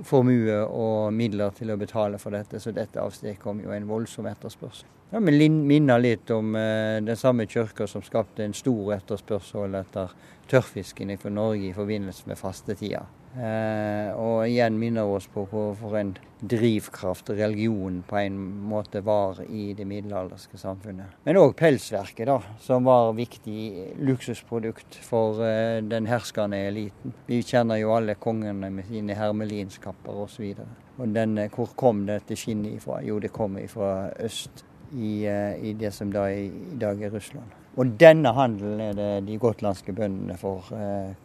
formue 0.04 0.58
og 0.64 1.14
midler 1.16 1.54
til 1.56 1.72
å 1.72 1.78
betale 1.80 2.18
for 2.20 2.36
dette, 2.36 2.60
så 2.60 2.72
dette 2.76 3.00
avstedkom 3.00 3.62
jo 3.64 3.72
en 3.72 3.88
voldsom 3.88 4.28
etterspørsel. 4.30 4.88
Ja, 5.12 5.20
Vi 5.20 5.48
minner 5.48 5.98
litt 6.02 6.30
om 6.34 6.56
eh, 6.58 6.98
den 7.00 7.16
samme 7.16 7.46
kirka 7.46 7.86
som 7.86 8.02
skapte 8.02 8.44
en 8.44 8.54
stor 8.54 8.96
etterspørsel 8.96 9.78
etter 9.78 10.12
tørrfisken 10.50 11.14
fra 11.18 11.30
Norge 11.30 11.70
i 11.70 11.76
forbindelse 11.76 12.26
med 12.26 12.38
fastetida. 12.38 13.04
Eh, 13.36 14.14
og 14.16 14.46
igjen 14.48 14.78
minner 14.80 15.10
oss 15.12 15.26
på 15.28 15.42
hvorfor 15.50 15.96
en 15.98 16.14
drivkraft 16.40 17.28
religion 17.36 17.98
på 18.08 18.16
en 18.22 18.36
måte 18.70 19.02
var 19.04 19.42
i 19.44 19.74
det 19.76 19.84
middelalderske 19.88 20.56
samfunnet. 20.60 21.18
Men 21.26 21.40
òg 21.40 21.52
pelsverket, 21.58 22.24
da, 22.30 22.38
som 22.64 22.88
var 22.88 23.12
viktig 23.16 23.96
luksusprodukt 24.08 24.96
for 25.04 25.42
eh, 25.44 25.82
den 25.84 26.08
herskende 26.08 26.62
eliten. 26.70 27.12
Vi 27.28 27.42
kjenner 27.44 27.80
jo 27.82 27.92
alle 27.96 28.16
kongene 28.16 28.72
med 28.72 28.88
sine 28.88 29.18
hermelinskapper 29.18 30.24
osv. 30.24 30.54
Hvor 30.96 31.76
kom 31.76 32.06
dette 32.08 32.40
skinnet 32.40 32.78
ifra? 32.78 33.02
Jo, 33.04 33.20
det 33.20 33.34
kom 33.36 33.60
ifra 33.60 34.08
øst 34.16 34.64
i, 34.96 35.26
eh, 35.28 35.60
i 35.60 35.76
det 35.76 35.92
som 35.92 36.08
da 36.14 36.30
i, 36.32 36.48
i 36.48 36.80
dag 36.80 37.04
er 37.04 37.12
Russland. 37.12 37.52
Og 37.76 37.92
denne 38.00 38.32
handelen 38.32 38.80
er 38.80 38.96
det 38.96 39.12
de 39.28 39.36
gotlandske 39.36 39.92
bøndene 39.92 40.38
får 40.40 40.70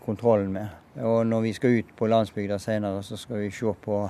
kontrollen 0.03 0.51
med. 0.51 0.80
Og 0.99 1.27
når 1.27 1.41
vi 1.41 1.53
skal 1.55 1.77
ut 1.79 1.93
på 1.97 2.09
landsbygda 2.11 2.57
senere, 2.59 3.03
så 3.03 3.17
skal 3.17 3.45
vi 3.45 3.51
se 3.55 3.71
på 3.85 4.01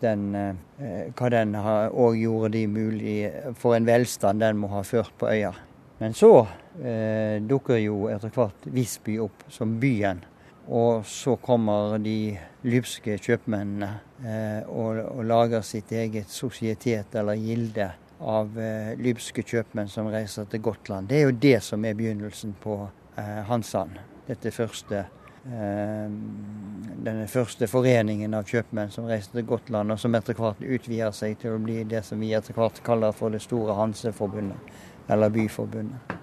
den, 0.00 0.34
eh, 0.34 1.10
hva 1.18 1.28
den 1.28 1.54
òg 1.56 2.16
gjorde 2.16 2.52
de 2.52 2.66
mulig 2.66 3.32
for 3.58 3.74
en 3.74 3.86
velstand 3.86 4.40
den 4.40 4.56
må 4.56 4.68
ha 4.68 4.82
ført 4.82 5.12
på 5.18 5.26
øya. 5.26 5.52
Men 5.98 6.14
så 6.14 6.46
eh, 6.82 7.40
dukker 7.42 7.76
jo 7.78 8.08
etter 8.08 8.30
hvert 8.30 8.64
Visby 8.64 9.18
opp 9.18 9.44
som 9.50 9.78
byen. 9.80 10.24
Og 10.68 11.04
så 11.06 11.36
kommer 11.42 11.98
de 11.98 12.38
lypske 12.62 13.18
kjøpmennene 13.18 13.88
eh, 14.22 14.68
og, 14.70 14.98
og, 15.02 15.24
lager 15.26 15.64
sitt 15.66 15.92
eget 15.92 16.30
sosietet 16.30 17.14
eller 17.18 17.38
gilde 17.38 17.88
av 18.22 18.58
eh, 18.58 18.92
lypske 19.02 19.42
kjøpmenn 19.42 19.90
som 19.90 20.10
reiser 20.12 20.46
til 20.50 20.62
Gotland. 20.62 21.10
Det 21.10 21.18
er 21.18 21.26
jo 21.26 21.38
det 21.42 21.58
som 21.66 21.84
er 21.84 21.98
begynnelsen 21.98 22.54
på 22.62 22.78
eh, 23.18 23.42
Hansan. 23.48 23.98
Dette 24.28 24.54
første 24.54 25.04
denne 25.42 27.26
første 27.26 27.66
foreningen 27.66 28.34
av 28.38 28.46
kjøpmenn 28.46 28.92
som 28.94 29.08
reiste 29.10 29.34
til 29.34 29.46
Gotland, 29.48 29.90
og 29.90 29.98
som 29.98 30.14
etter 30.14 30.38
hvert 30.38 30.62
utvider 30.62 31.14
seg 31.16 31.38
til 31.42 31.56
å 31.56 31.62
bli 31.62 31.82
det 31.88 32.04
som 32.06 32.22
vi 32.22 32.30
etter 32.36 32.54
hvert 32.54 32.78
kaller 32.86 33.14
for 33.16 33.34
det 33.34 33.42
store 33.42 33.74
Hanseforbundet 33.78 35.10
eller 35.10 35.32
Byforbundet. 35.34 36.18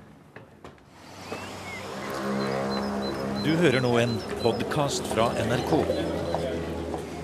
Du 3.43 3.55
hører 3.55 3.81
nå 3.83 3.91
en 3.97 4.15
podkast 4.43 5.07
fra 5.09 5.29
NRK. 5.47 5.71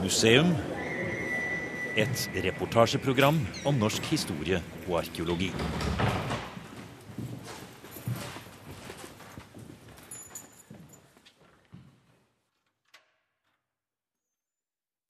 Museum. 0.02 0.52
Et 1.96 2.30
reportasjeprogram 2.44 3.40
om 3.68 3.78
norsk 3.80 4.12
historie 4.12 4.60
og 4.88 5.00
arkeologi. 5.04 5.52